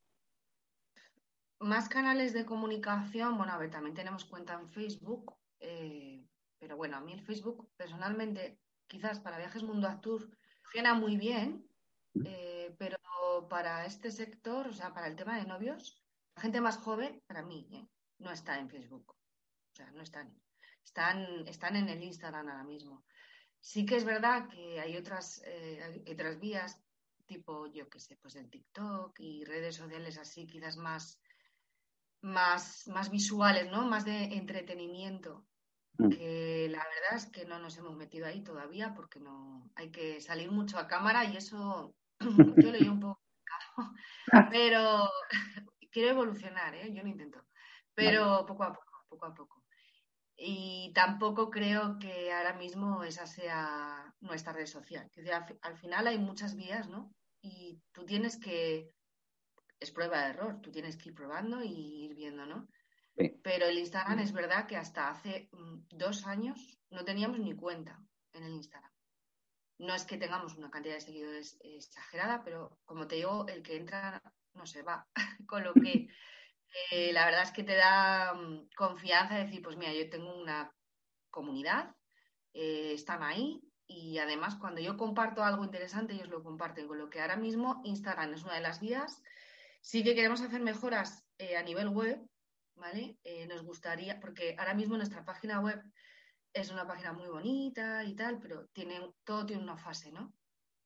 Más 1.59 1.87
canales 1.87 2.33
de 2.33 2.45
comunicación, 2.45 3.37
bueno, 3.37 3.53
a 3.53 3.57
ver, 3.57 3.71
también 3.71 3.95
tenemos 3.95 4.25
cuenta 4.25 4.53
en 4.55 4.69
Facebook, 4.69 5.37
eh, 5.59 6.27
pero 6.59 6.75
bueno, 6.75 6.97
a 6.97 7.01
mí 7.01 7.13
el 7.13 7.21
Facebook 7.21 7.71
personalmente, 7.77 8.59
quizás 8.87 9.21
para 9.21 9.37
Viajes 9.37 9.63
Mundo 9.63 9.87
Actur, 9.87 10.29
funciona 10.63 10.93
muy 10.93 11.15
bien, 11.15 11.65
eh, 12.25 12.75
pero 12.77 12.97
para 13.49 13.85
este 13.85 14.11
sector, 14.11 14.67
o 14.67 14.73
sea, 14.73 14.93
para 14.93 15.07
el 15.07 15.15
tema 15.15 15.37
de 15.37 15.45
novios, 15.45 16.03
la 16.35 16.41
gente 16.41 16.59
más 16.59 16.77
joven, 16.77 17.23
para 17.25 17.41
mí, 17.41 17.69
eh, 17.71 17.87
no 18.19 18.31
está 18.31 18.59
en 18.59 18.69
Facebook. 18.69 19.11
O 19.11 19.75
sea, 19.75 19.91
no 19.91 20.01
están. 20.01 20.37
Están, 20.83 21.47
están 21.47 21.75
en 21.77 21.89
el 21.89 22.03
Instagram 22.03 22.47
ahora 22.47 22.63
mismo. 22.63 23.05
Sí 23.59 23.85
que 23.85 23.95
es 23.95 24.05
verdad 24.05 24.47
que 24.49 24.79
hay 24.79 24.95
otras, 24.97 25.41
hay 25.43 26.13
otras 26.13 26.39
vías, 26.39 26.79
tipo, 27.25 27.65
yo 27.67 27.89
qué 27.89 27.99
sé, 27.99 28.17
pues 28.17 28.35
el 28.35 28.49
TikTok 28.49 29.19
y 29.19 29.43
redes 29.45 29.75
sociales 29.75 30.17
así, 30.19 30.45
quizás 30.45 30.77
más 30.77 31.19
más, 32.25 32.87
más 32.87 33.11
visuales, 33.11 33.69
¿no? 33.71 33.85
Más 33.85 34.03
de 34.03 34.23
entretenimiento. 34.35 35.45
Mm. 35.97 36.09
Que 36.09 36.67
la 36.69 36.79
verdad 36.83 37.15
es 37.15 37.27
que 37.27 37.45
no 37.45 37.59
nos 37.59 37.77
hemos 37.77 37.95
metido 37.95 38.25
ahí 38.25 38.43
todavía 38.43 38.93
porque 38.93 39.19
no 39.19 39.69
hay 39.75 39.91
que 39.91 40.19
salir 40.19 40.51
mucho 40.51 40.77
a 40.77 40.87
cámara 40.87 41.23
y 41.23 41.37
eso 41.37 41.95
yo 42.19 42.71
leí 42.71 42.87
un 42.87 42.99
poco 42.99 43.21
pero 44.51 45.09
quiero 45.91 46.09
evolucionar, 46.09 46.75
¿eh? 46.75 46.91
yo 46.91 47.03
lo 47.03 47.09
intento, 47.09 47.45
pero 47.93 48.45
poco 48.45 48.63
a 48.63 48.73
poco, 48.73 49.05
poco 49.07 49.25
a 49.25 49.33
poco. 49.33 49.63
Y 50.37 50.91
tampoco 50.93 51.49
creo 51.49 51.97
que 51.97 52.33
ahora 52.33 52.53
mismo 52.53 53.03
esa 53.03 53.25
sea 53.25 54.13
nuestra 54.19 54.51
red 54.51 54.65
social. 54.65 55.09
al 55.61 55.77
final 55.77 56.07
hay 56.07 56.17
muchas 56.17 56.55
vías, 56.55 56.89
¿no? 56.89 57.13
Y 57.41 57.79
tú 57.93 58.05
tienes 58.05 58.37
que 58.37 58.91
es 59.79 59.91
prueba 59.91 60.23
de 60.23 60.29
error. 60.31 60.61
Tú 60.61 60.71
tienes 60.71 60.97
que 60.97 61.09
ir 61.09 61.15
probando 61.15 61.63
y 61.63 62.05
ir 62.05 62.15
viendo, 62.15 62.45
¿no? 62.45 62.67
Pero 63.43 63.65
el 63.67 63.77
Instagram 63.77 64.19
es 64.19 64.33
verdad 64.33 64.67
que 64.67 64.75
hasta 64.75 65.09
hace 65.09 65.49
mm, 65.51 65.87
dos 65.91 66.25
años 66.25 66.77
no 66.89 67.05
teníamos 67.05 67.39
ni 67.39 67.55
cuenta 67.55 67.99
en 68.33 68.43
el 68.43 68.53
Instagram. 68.53 68.91
No 69.77 69.93
es 69.93 70.05
que 70.05 70.17
tengamos 70.17 70.55
una 70.55 70.69
cantidad 70.69 70.95
de 70.95 71.01
seguidores 71.01 71.57
exagerada, 71.61 72.43
pero 72.43 72.79
como 72.85 73.07
te 73.07 73.15
digo, 73.15 73.45
el 73.47 73.63
que 73.63 73.77
entra 73.77 74.21
no 74.53 74.65
se 74.65 74.83
va. 74.83 75.07
Con 75.47 75.63
lo 75.63 75.73
que 75.73 76.07
eh, 76.91 77.13
la 77.13 77.25
verdad 77.25 77.43
es 77.43 77.51
que 77.51 77.63
te 77.63 77.75
da 77.75 78.33
mm, 78.33 78.69
confianza 78.75 79.35
decir, 79.35 79.61
pues 79.61 79.77
mira, 79.77 79.93
yo 79.93 80.09
tengo 80.09 80.35
una 80.35 80.73
comunidad, 81.29 81.95
eh, 82.53 82.93
están 82.93 83.23
ahí 83.23 83.61
y 83.87 84.17
además 84.17 84.55
cuando 84.55 84.81
yo 84.81 84.97
comparto 84.97 85.43
algo 85.43 85.63
interesante 85.63 86.13
ellos 86.13 86.29
lo 86.29 86.43
comparten. 86.43 86.87
Con 86.87 86.97
lo 86.97 87.09
que 87.09 87.21
ahora 87.21 87.37
mismo 87.37 87.81
Instagram 87.85 88.33
es 88.33 88.43
una 88.43 88.55
de 88.55 88.61
las 88.61 88.79
vías 88.79 89.21
Sí 89.85 90.03
que 90.03 90.15
queremos 90.15 90.41
hacer 90.41 90.61
mejoras 90.61 91.23
eh, 91.37 91.57
a 91.57 91.61
nivel 91.61 91.89
web, 91.89 92.19
¿vale? 92.73 93.19
Eh, 93.23 93.45
nos 93.45 93.61
gustaría, 93.61 94.19
porque 94.19 94.55
ahora 94.57 94.73
mismo 94.73 94.97
nuestra 94.97 95.23
página 95.23 95.61
web 95.61 95.79
es 96.53 96.71
una 96.71 96.87
página 96.87 97.13
muy 97.13 97.27
bonita 97.27 98.03
y 98.03 98.15
tal, 98.15 98.39
pero 98.39 98.65
tiene, 98.73 98.99
todo 99.23 99.45
tiene 99.45 99.61
una 99.61 99.77
fase, 99.77 100.11
¿no? 100.11 100.33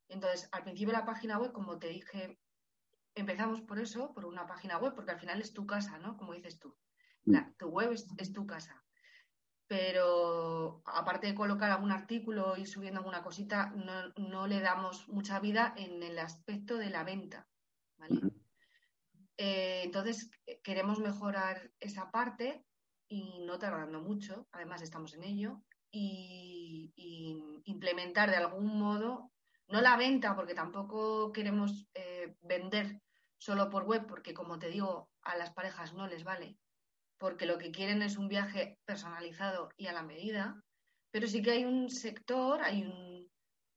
Entonces, 0.09 0.49
al 0.51 0.63
principio 0.63 0.91
la 0.91 1.05
página 1.05 1.39
web, 1.39 1.53
como 1.53 1.79
te 1.79 1.87
dije, 1.87 2.41
empezamos 3.15 3.61
por 3.61 3.79
eso, 3.79 4.13
por 4.13 4.25
una 4.25 4.45
página 4.45 4.77
web, 4.77 4.93
porque 4.93 5.11
al 5.11 5.19
final 5.19 5.39
es 5.39 5.53
tu 5.53 5.65
casa, 5.65 5.97
¿no? 5.99 6.17
Como 6.17 6.33
dices 6.33 6.59
tú. 6.59 6.75
Mm. 7.23 7.37
tu 7.57 7.69
web 7.69 7.93
es, 7.93 8.33
tu 8.33 8.45
casa. 8.45 8.83
Pero 9.67 10.81
aparte 10.83 11.27
de 11.27 11.35
colocar 11.35 11.71
algún 11.71 11.93
artículo 11.93 12.57
y 12.57 12.65
subiendo 12.65 12.99
alguna 12.99 13.23
cosita, 13.23 13.71
no, 13.77 14.09
no 14.17 14.45
le 14.45 14.59
damos 14.59 15.07
mucha 15.07 15.39
vida 15.39 15.73
en 15.77 16.03
el 16.03 16.19
aspecto 16.19 16.77
de 16.77 16.89
la 16.89 17.05
venta, 17.05 17.47
¿vale? 17.97 18.38
Eh, 19.41 19.83
entonces, 19.85 20.29
eh, 20.45 20.59
queremos 20.61 20.99
mejorar 20.99 21.71
esa 21.79 22.11
parte 22.11 22.65
y 23.07 23.39
no 23.39 23.57
tardando 23.57 24.01
mucho, 24.01 24.49
además 24.51 24.81
estamos 24.81 25.13
en 25.13 25.23
ello, 25.23 25.63
y, 25.91 26.91
implementar 27.63 28.29
de 28.29 28.35
algún 28.35 28.77
modo, 28.77 29.31
no 29.67 29.79
la 29.79 29.95
venta, 29.95 30.35
porque 30.35 30.53
tampoco 30.53 31.31
queremos 31.31 31.87
eh, 31.93 32.35
vender 32.41 33.01
solo 33.37 33.69
por 33.69 33.85
web, 33.85 34.05
porque 34.07 34.33
como 34.33 34.59
te 34.59 34.67
digo, 34.67 35.09
a 35.21 35.37
las 35.37 35.53
parejas 35.53 35.93
no 35.93 36.05
les 36.07 36.25
vale, 36.25 36.57
porque 37.17 37.45
lo 37.45 37.57
que 37.57 37.71
quieren 37.71 38.01
es 38.01 38.17
un 38.17 38.27
viaje 38.27 38.77
personalizado 38.85 39.69
y 39.77 39.87
a 39.87 39.93
la 39.93 40.03
medida, 40.03 40.61
pero 41.11 41.27
sí 41.27 41.41
que 41.41 41.51
hay 41.51 41.63
un 41.63 41.89
sector, 41.89 42.61
hay, 42.61 42.83
un, 42.83 43.31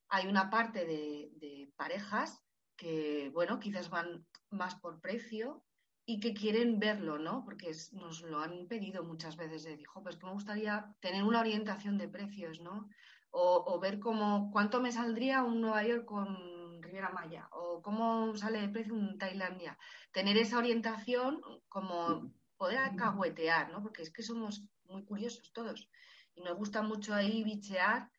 hay 0.08 0.26
una 0.26 0.50
parte 0.50 0.84
de, 0.84 1.30
de 1.36 1.70
parejas 1.76 2.42
que, 2.82 3.30
bueno, 3.32 3.60
quizás 3.60 3.90
van 3.90 4.26
más 4.50 4.74
por 4.74 5.00
precio 5.00 5.64
y 6.04 6.18
que 6.20 6.34
quieren 6.34 6.80
verlo, 6.80 7.18
¿no? 7.18 7.44
Porque 7.44 7.70
nos 7.92 8.22
lo 8.22 8.40
han 8.40 8.66
pedido 8.66 9.04
muchas 9.04 9.36
veces 9.36 9.62
de, 9.62 9.76
dijo, 9.76 10.02
pues 10.02 10.16
que 10.16 10.26
me 10.26 10.32
gustaría 10.32 10.94
tener 11.00 11.22
una 11.22 11.40
orientación 11.40 11.96
de 11.96 12.08
precios, 12.08 12.60
¿no? 12.60 12.88
o, 13.32 13.80
ver 13.80 13.98
cómo, 13.98 14.50
cuánto 14.52 14.80
me 14.80 14.92
saldría 14.92 15.42
un 15.42 15.62
Nueva 15.62 15.82
York 15.84 16.04
con 16.04 16.82
Riviera 16.82 17.10
Maya, 17.10 17.48
o 17.52 17.80
cómo 17.82 18.36
sale 18.36 18.60
de 18.60 18.68
precio 18.68 18.94
un 18.94 19.18
Tailandia. 19.18 19.78
Tener 20.12 20.36
esa 20.36 20.58
orientación 20.58 21.40
como 21.68 22.30
poder 22.58 22.78
acahuetear, 22.78 23.70
¿no? 23.70 23.82
Porque 23.82 24.02
es 24.02 24.10
que 24.10 24.22
somos 24.22 24.62
muy 24.84 25.04
curiosos 25.04 25.50
todos 25.52 25.88
y 26.34 26.42
nos 26.42 26.56
gusta 26.56 26.82
mucho 26.82 27.14
ahí 27.14 27.42
bichear 27.42 28.10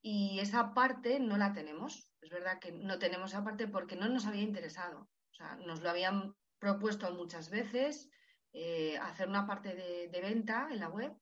y 0.00 0.38
esa 0.38 0.72
parte 0.72 1.18
no 1.18 1.36
la 1.36 1.52
tenemos. 1.52 2.08
Es 2.22 2.30
verdad 2.30 2.58
que 2.58 2.72
no 2.72 2.98
tenemos 2.98 3.30
esa 3.30 3.44
parte 3.44 3.66
porque 3.68 3.96
no 3.96 4.08
nos 4.08 4.26
había 4.26 4.42
interesado. 4.42 5.08
O 5.30 5.34
sea, 5.34 5.56
nos 5.56 5.80
lo 5.80 5.90
habían 5.90 6.34
propuesto 6.58 7.10
muchas 7.12 7.50
veces 7.50 8.10
eh, 8.52 8.98
hacer 8.98 9.28
una 9.28 9.46
parte 9.46 9.74
de, 9.74 10.08
de 10.08 10.20
venta 10.20 10.68
en 10.70 10.80
la 10.80 10.88
web 10.88 11.12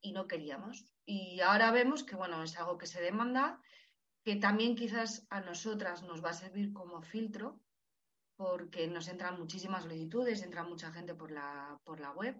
y 0.00 0.12
no 0.12 0.26
queríamos. 0.26 0.86
Y 1.06 1.40
ahora 1.40 1.70
vemos 1.70 2.04
que, 2.04 2.16
bueno, 2.16 2.42
es 2.42 2.56
algo 2.58 2.78
que 2.78 2.86
se 2.86 3.00
demanda, 3.00 3.60
que 4.24 4.36
también 4.36 4.76
quizás 4.76 5.26
a 5.30 5.40
nosotras 5.40 6.02
nos 6.02 6.24
va 6.24 6.30
a 6.30 6.34
servir 6.34 6.72
como 6.72 7.02
filtro, 7.02 7.60
porque 8.36 8.86
nos 8.88 9.08
entran 9.08 9.38
muchísimas 9.38 9.84
solicitudes, 9.84 10.42
entra 10.42 10.64
mucha 10.64 10.92
gente 10.92 11.14
por 11.14 11.30
la, 11.30 11.78
por 11.84 12.00
la 12.00 12.10
web. 12.12 12.36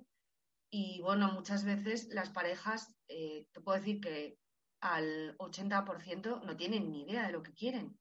Y 0.71 1.01
bueno, 1.03 1.33
muchas 1.33 1.65
veces 1.65 2.09
las 2.09 2.31
parejas, 2.31 2.97
eh, 3.09 3.47
te 3.53 3.61
puedo 3.61 3.79
decir 3.79 4.01
que 4.01 4.39
al 4.85 5.35
80% 5.39 6.43
no 6.43 6.57
tienen 6.59 6.93
ni 6.93 7.05
idea 7.05 7.27
de 7.27 7.33
lo 7.33 7.43
que 7.43 7.55
quieren. 7.55 7.99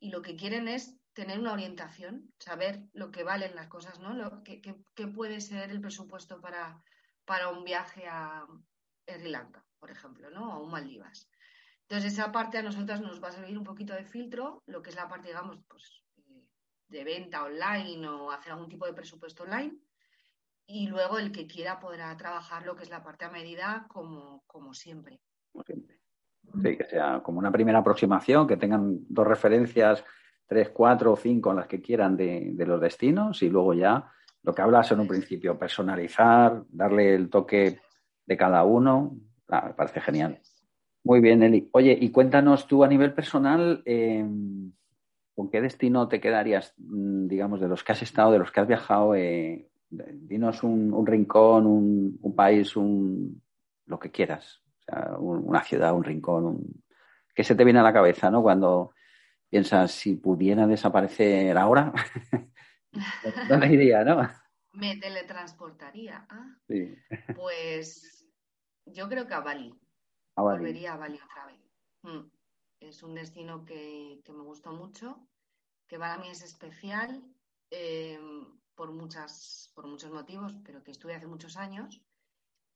Y 0.00 0.10
lo 0.10 0.20
que 0.20 0.34
quieren 0.34 0.66
es 0.66 0.98
tener 1.12 1.38
una 1.38 1.52
orientación, 1.52 2.32
saber 2.40 2.82
lo 2.92 3.12
que 3.12 3.22
valen 3.22 3.54
las 3.54 3.68
cosas, 3.68 4.00
¿no? 4.00 4.14
Lo, 4.14 4.42
qué 4.42 5.06
puede 5.14 5.40
ser 5.40 5.70
el 5.70 5.80
presupuesto 5.80 6.40
para, 6.40 6.82
para 7.24 7.50
un 7.50 7.62
viaje 7.62 8.08
a 8.08 8.44
Sri 9.06 9.30
Lanka, 9.30 9.64
por 9.78 9.92
ejemplo, 9.92 10.28
¿no? 10.30 10.58
O 10.58 10.64
un 10.64 10.72
Maldivas. 10.72 11.30
Entonces, 11.82 12.14
esa 12.14 12.32
parte 12.32 12.58
a 12.58 12.62
nosotras 12.62 13.00
nos 13.00 13.22
va 13.22 13.28
a 13.28 13.32
servir 13.32 13.56
un 13.56 13.64
poquito 13.64 13.94
de 13.94 14.04
filtro, 14.04 14.62
lo 14.66 14.82
que 14.82 14.90
es 14.90 14.96
la 14.96 15.08
parte, 15.08 15.28
digamos, 15.28 15.58
pues, 15.68 16.02
eh, 16.16 16.44
de 16.88 17.04
venta 17.04 17.44
online 17.44 18.08
o 18.08 18.32
hacer 18.32 18.52
algún 18.52 18.68
tipo 18.68 18.86
de 18.86 18.92
presupuesto 18.92 19.44
online. 19.44 19.78
Y 20.66 20.88
luego 20.88 21.18
el 21.18 21.30
que 21.30 21.46
quiera 21.46 21.78
podrá 21.78 22.16
trabajar 22.16 22.66
lo 22.66 22.74
que 22.74 22.82
es 22.82 22.90
la 22.90 23.04
parte 23.04 23.24
a 23.24 23.30
medida, 23.30 23.86
como, 23.88 24.42
como 24.46 24.74
siempre. 24.74 25.20
como 25.52 25.62
siempre. 25.62 25.97
Sí, 26.62 26.76
que 26.76 26.84
sea 26.84 27.20
como 27.22 27.38
una 27.38 27.52
primera 27.52 27.78
aproximación, 27.78 28.46
que 28.46 28.56
tengan 28.56 29.00
dos 29.08 29.26
referencias, 29.26 30.04
tres, 30.46 30.70
cuatro 30.70 31.12
o 31.12 31.16
cinco, 31.16 31.52
las 31.52 31.66
que 31.66 31.80
quieran 31.80 32.16
de, 32.16 32.54
los 32.66 32.80
destinos 32.80 33.42
y 33.42 33.50
luego 33.50 33.74
ya 33.74 34.10
lo 34.42 34.54
que 34.54 34.62
hablas 34.62 34.90
en 34.92 35.00
un 35.00 35.08
principio, 35.08 35.58
personalizar, 35.58 36.62
darle 36.70 37.14
el 37.14 37.28
toque 37.28 37.80
de 38.24 38.36
cada 38.36 38.64
uno. 38.64 39.16
Ah, 39.48 39.66
me 39.68 39.74
parece 39.74 40.00
genial. 40.00 40.38
Muy 41.04 41.20
bien, 41.20 41.42
Eli. 41.42 41.68
Oye, 41.72 41.96
y 42.00 42.10
cuéntanos 42.10 42.66
tú 42.66 42.82
a 42.82 42.88
nivel 42.88 43.12
personal, 43.12 43.82
eh, 43.84 44.24
¿con 45.34 45.50
qué 45.50 45.60
destino 45.60 46.08
te 46.08 46.20
quedarías, 46.20 46.74
mm, 46.78 47.26
digamos, 47.26 47.60
de 47.60 47.68
los 47.68 47.84
que 47.84 47.92
has 47.92 48.02
estado, 48.02 48.32
de 48.32 48.38
los 48.38 48.50
que 48.50 48.60
has 48.60 48.68
viajado? 48.68 49.14
eh, 49.14 49.68
dinos 49.90 50.62
un, 50.62 50.92
un 50.92 51.06
rincón, 51.06 51.66
un, 51.66 52.18
un 52.20 52.34
país, 52.34 52.76
un, 52.76 53.42
lo 53.86 53.98
que 53.98 54.10
quieras. 54.10 54.62
Sea, 54.88 55.16
una 55.18 55.62
ciudad, 55.62 55.94
un 55.94 56.04
rincón, 56.04 56.44
un... 56.46 56.84
¿qué 57.34 57.44
se 57.44 57.54
te 57.54 57.64
viene 57.64 57.80
a 57.80 57.82
la 57.82 57.92
cabeza, 57.92 58.30
no? 58.30 58.42
Cuando 58.42 58.92
piensas, 59.48 59.92
si 59.92 60.16
pudiera 60.16 60.66
desaparecer 60.66 61.56
ahora, 61.58 61.92
¿dónde 63.48 63.66
iría, 63.68 64.04
no? 64.04 64.28
Me 64.72 64.96
teletransportaría. 64.96 66.26
Ah, 66.28 66.56
Sí, 66.68 66.94
pues 67.34 68.26
yo 68.86 69.08
creo 69.08 69.26
que 69.26 69.34
a 69.34 69.40
Bali. 69.40 69.74
a 70.36 70.42
Bali. 70.42 70.58
Volvería 70.58 70.94
a 70.94 70.96
Bali 70.96 71.18
otra 71.20 71.46
vez. 71.46 71.60
Mm. 72.02 72.30
Es 72.80 73.02
un 73.02 73.14
destino 73.14 73.64
que, 73.64 74.20
que 74.24 74.32
me 74.32 74.42
gustó 74.42 74.72
mucho, 74.72 75.26
que 75.88 75.98
para 75.98 76.16
mí 76.18 76.28
es 76.30 76.42
especial 76.42 77.24
eh, 77.70 78.18
por, 78.74 78.92
muchas, 78.92 79.72
por 79.74 79.86
muchos 79.86 80.12
motivos, 80.12 80.54
pero 80.64 80.82
que 80.82 80.92
estuve 80.92 81.14
hace 81.14 81.26
muchos 81.26 81.56
años 81.56 82.00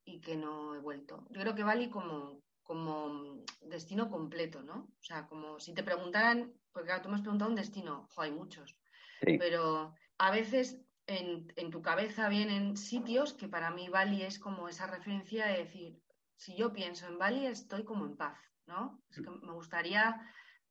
y 0.05 0.21
que 0.21 0.37
no 0.37 0.75
he 0.75 0.79
vuelto. 0.79 1.27
Yo 1.31 1.41
creo 1.41 1.55
que 1.55 1.65
Bali 1.65 1.89
como, 1.91 2.43
como 2.63 3.45
destino 3.61 4.11
completo, 4.11 4.63
¿no? 4.63 4.89
O 4.99 5.03
sea, 5.03 5.27
como 5.27 5.61
si 5.61 5.75
te 5.75 5.83
preguntaran, 5.83 6.53
porque 6.73 6.87
claro, 6.87 7.03
tú 7.03 7.09
me 7.09 7.17
has 7.17 7.23
preguntado 7.23 7.51
un 7.51 7.57
destino, 7.57 8.09
jo, 8.11 8.23
hay 8.23 8.31
muchos, 8.33 8.77
Sí, 9.25 9.39
pero 9.39 9.95
a 10.19 10.31
veces 10.33 10.81
en, 11.07 11.53
en 11.55 11.71
tu 11.71 11.81
cabeza 11.81 12.29
vienen 12.29 12.77
sitios 12.77 13.35
que 13.35 13.47
para 13.47 13.71
mí 13.71 13.89
Bali 13.89 14.23
es 14.23 14.41
como 14.41 14.69
esa 14.69 14.89
referencia 14.89 15.47
de 15.47 15.59
decir, 15.59 16.01
si 16.35 16.57
yo 16.57 16.73
pienso 16.73 17.07
en 17.07 17.19
Bali 17.19 17.47
estoy 17.47 17.85
como 17.85 18.05
en 18.05 18.17
paz, 18.17 18.37
¿no? 18.67 19.01
Es 19.11 19.19
que 19.19 19.31
me 19.31 19.53
gustaría 19.53 20.21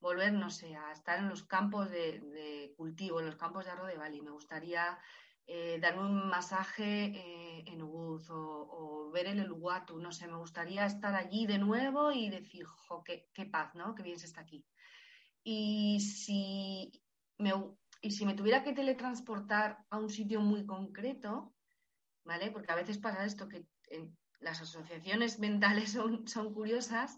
volver, 0.01 0.33
no 0.33 0.49
sé, 0.49 0.75
a 0.75 0.91
estar 0.91 1.19
en 1.19 1.29
los 1.29 1.43
campos 1.43 1.89
de, 1.89 2.19
de 2.19 2.73
cultivo, 2.75 3.19
en 3.19 3.27
los 3.27 3.35
campos 3.35 3.65
de 3.65 3.71
arroz 3.71 3.87
de 3.87 3.97
Bali. 3.97 4.21
Me 4.21 4.31
gustaría 4.31 4.99
eh, 5.47 5.79
darme 5.81 6.03
un 6.03 6.29
masaje 6.29 7.05
eh, 7.05 7.63
en 7.67 7.81
Ubud 7.81 8.29
o, 8.29 9.07
o 9.07 9.11
ver 9.11 9.27
el 9.27 9.41
Uluwatu, 9.43 9.99
no 9.99 10.11
sé, 10.11 10.27
me 10.27 10.37
gustaría 10.37 10.85
estar 10.85 11.13
allí 11.15 11.45
de 11.45 11.57
nuevo 11.57 12.11
y 12.11 12.29
decir, 12.29 12.65
qué, 13.33 13.45
paz, 13.45 13.75
¿no? 13.75 13.93
Qué 13.95 14.03
bien 14.03 14.19
se 14.19 14.25
está 14.25 14.41
aquí. 14.41 14.65
Y 15.43 15.99
si 15.99 17.03
me, 17.37 17.53
y 18.01 18.11
si 18.11 18.25
me 18.25 18.33
tuviera 18.33 18.63
que 18.63 18.73
teletransportar 18.73 19.85
a 19.89 19.97
un 19.97 20.09
sitio 20.09 20.39
muy 20.41 20.65
concreto, 20.65 21.53
¿vale? 22.23 22.51
Porque 22.51 22.71
a 22.71 22.75
veces 22.75 22.97
pasa 22.97 23.25
esto, 23.25 23.47
que 23.47 23.65
eh, 23.89 24.09
las 24.39 24.61
asociaciones 24.61 25.39
mentales 25.39 25.91
son, 25.93 26.27
son 26.27 26.53
curiosas 26.53 27.17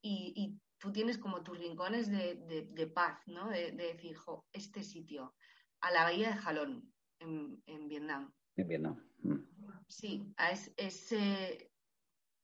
y, 0.00 0.58
tú 0.78 0.92
tienes 0.92 1.16
como 1.16 1.42
tus 1.42 1.58
rincones 1.58 2.10
de, 2.10 2.34
de- 2.74 2.86
paz, 2.86 3.18
¿no? 3.26 3.48
De, 3.48 3.72
de 3.72 3.94
decir, 3.94 4.18
este 4.52 4.82
sitio, 4.82 5.34
a 5.80 5.90
la 5.92 6.02
bahía 6.02 6.28
de 6.28 6.36
Jalón, 6.36 6.93
en, 7.20 7.62
en 7.66 7.88
Vietnam. 7.88 8.32
en 8.56 8.68
Vietnam. 8.68 9.10
Mm. 9.22 9.38
Sí, 9.88 10.32
a 10.36 10.50
es- 10.50 10.72
ese- 10.76 11.70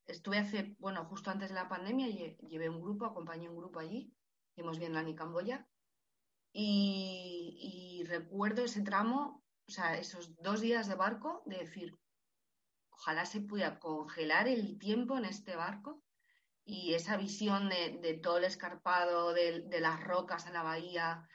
estuve 0.07 0.39
hace, 0.39 0.77
bueno, 0.79 1.05
justo 1.07 1.31
antes 1.31 1.49
de 1.51 1.55
la 1.55 1.69
pandemia, 1.69 2.09
lle- 2.09 2.37
llevé 2.49 2.69
un 2.69 2.81
grupo, 2.83 3.05
acompañé 3.07 3.49
un 3.49 3.57
grupo 3.57 3.79
allí, 3.79 4.13
hicimos 4.53 4.79
Vietnam 4.79 5.09
y 5.09 5.15
Camboya, 5.15 5.69
y, 6.53 8.01
y 8.01 8.05
recuerdo 8.05 8.65
ese 8.65 8.83
tramo, 8.83 9.45
o 9.69 9.71
sea, 9.71 9.99
esos 9.99 10.35
dos 10.43 10.61
días 10.61 10.89
de 10.89 10.97
barco, 10.97 11.43
de 11.47 11.59
decir, 11.59 11.99
ojalá 12.91 13.25
se 13.25 13.41
pudiera 13.41 13.79
congelar 13.79 14.49
el 14.49 14.79
tiempo 14.79 15.17
en 15.17 15.25
este 15.25 15.55
barco 15.57 16.03
y 16.65 16.95
esa 16.95 17.17
visión 17.17 17.69
de, 17.69 17.99
de 18.03 18.15
todo 18.15 18.39
el 18.39 18.45
escarpado, 18.45 19.33
de, 19.33 19.61
de 19.63 19.81
las 19.81 20.03
rocas 20.03 20.47
en 20.47 20.55
la 20.55 20.63
bahía, 20.63 21.27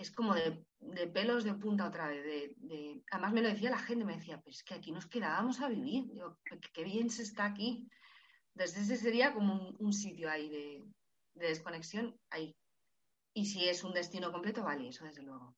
es 0.00 0.10
como 0.10 0.34
de, 0.34 0.64
de 0.80 1.06
pelos 1.06 1.44
de 1.44 1.54
punta 1.54 1.86
otra 1.86 2.08
vez. 2.08 2.24
De, 2.24 2.54
de- 2.56 3.02
Además 3.10 3.32
me 3.32 3.42
lo 3.42 3.48
decía 3.48 3.70
la 3.70 3.78
gente, 3.78 4.04
me 4.04 4.16
decía, 4.16 4.40
pues 4.40 4.56
es 4.56 4.64
que 4.64 4.74
aquí 4.74 4.92
nos 4.92 5.06
quedábamos 5.06 5.60
a 5.60 5.68
vivir, 5.68 6.10
qué, 6.74 6.84
bien 6.84 7.10
se 7.10 7.22
está 7.22 7.44
aquí. 7.44 7.88
Entonces 8.54 8.84
ese 8.90 8.96
sería 8.96 9.32
como 9.32 9.54
un, 9.54 9.76
un 9.78 9.92
sitio 9.92 10.30
ahí 10.30 10.48
de, 10.48 10.84
de 11.34 11.46
desconexión, 11.48 12.16
ahí. 12.30 12.54
Y 13.34 13.46
si 13.46 13.68
es 13.68 13.84
un 13.84 13.92
destino 13.92 14.32
completo, 14.32 14.64
vale, 14.64 14.88
eso 14.88 15.04
desde 15.04 15.22
luego. 15.22 15.54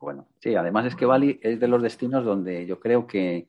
Bueno. 0.00 0.28
Sí, 0.40 0.54
además 0.54 0.86
es 0.86 0.94
que 0.96 1.06
Bali 1.06 1.38
es 1.42 1.58
de 1.58 1.68
los 1.68 1.82
destinos 1.82 2.24
donde 2.24 2.66
yo 2.66 2.78
creo 2.80 3.06
que, 3.06 3.48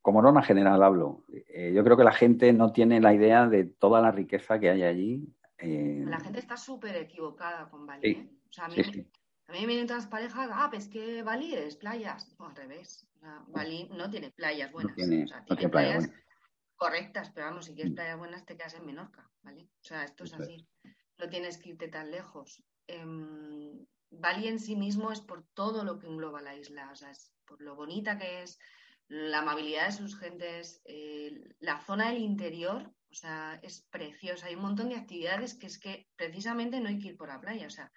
como 0.00 0.22
norma 0.22 0.42
general 0.42 0.82
hablo, 0.82 1.24
eh, 1.48 1.72
yo 1.74 1.84
creo 1.84 1.96
que 1.96 2.04
la 2.04 2.12
gente 2.12 2.52
no 2.52 2.72
tiene 2.72 3.00
la 3.00 3.12
idea 3.12 3.46
de 3.46 3.64
toda 3.64 4.00
la 4.00 4.10
riqueza 4.10 4.58
que 4.58 4.70
hay 4.70 4.82
allí. 4.84 5.28
eh, 5.58 6.02
La 6.06 6.20
gente 6.20 6.38
está 6.38 6.56
súper 6.56 6.96
equivocada 6.96 7.68
con 7.68 7.86
Bali. 7.86 8.14
Sí, 8.14 8.18
¿eh? 8.20 8.30
O 8.48 8.52
sea, 8.52 8.64
a 8.64 8.68
mí, 8.68 8.74
sí, 8.76 8.80
me- 8.86 8.92
sí. 8.92 9.06
A 9.50 9.52
mí 9.52 9.60
me 9.62 9.66
vienen 9.66 9.86
todas 9.86 10.04
las 10.04 10.10
parejas, 10.10 10.48
ah, 10.52 10.68
pues 10.70 10.88
que 10.88 11.22
Bali 11.22 11.54
es 11.54 11.76
playas. 11.76 12.34
No, 12.38 12.46
al 12.46 12.56
revés. 12.56 13.06
Bali 13.48 13.88
no 13.92 14.08
tiene 14.08 14.30
playas 14.30 14.70
buenas. 14.72 14.94
tiene- 14.94 15.24
o 15.24 15.26
sea, 15.26 15.44
tiene 15.44 15.58
tiene 15.58 15.70
playa 15.70 15.98
playas 15.98 16.10
correctas, 16.76 17.30
pero 17.34 17.46
vamos, 17.46 17.66
si 17.66 17.74
quieres 17.74 17.92
Mm. 17.92 17.96
playas 17.96 18.18
buenas 18.18 18.46
te 18.46 18.56
quedas 18.56 18.74
en 18.74 18.86
Menorca, 18.86 19.28
¿vale? 19.42 19.64
O 19.64 19.82
sea, 19.84 20.04
esto 20.04 20.24
es 20.24 20.32
así. 20.34 20.66
No 21.18 21.28
tienes 21.28 21.58
que 21.58 21.70
irte 21.70 21.88
tan 21.88 22.10
lejos. 22.10 22.62
Em, 22.86 23.84
Bali 24.10 24.48
en 24.48 24.58
sí 24.58 24.76
mismo 24.76 25.12
es 25.12 25.20
por 25.20 25.44
todo 25.54 25.84
lo 25.84 25.98
que 25.98 26.06
engloba 26.06 26.40
la 26.40 26.56
isla, 26.56 26.90
o 26.90 26.96
sea, 26.96 27.10
es 27.10 27.32
por 27.44 27.60
lo 27.60 27.74
bonita 27.76 28.18
que 28.18 28.42
es, 28.42 28.58
la 29.08 29.40
amabilidad 29.40 29.86
de 29.86 29.92
sus 29.92 30.16
gentes, 30.18 30.80
eh, 30.84 31.32
la 31.58 31.80
zona 31.80 32.10
del 32.10 32.22
interior, 32.22 32.92
o 33.10 33.14
sea, 33.14 33.58
es 33.62 33.82
preciosa. 33.90 34.46
Hay 34.46 34.54
un 34.54 34.62
montón 34.62 34.88
de 34.88 34.94
actividades 34.96 35.54
que 35.54 35.66
es 35.66 35.78
que 35.78 36.08
precisamente 36.16 36.78
no 36.80 36.88
hay 36.88 36.98
que 36.98 37.08
ir 37.08 37.16
por 37.16 37.28
la 37.28 37.40
playa, 37.40 37.66
o 37.66 37.70
sea, 37.70 37.92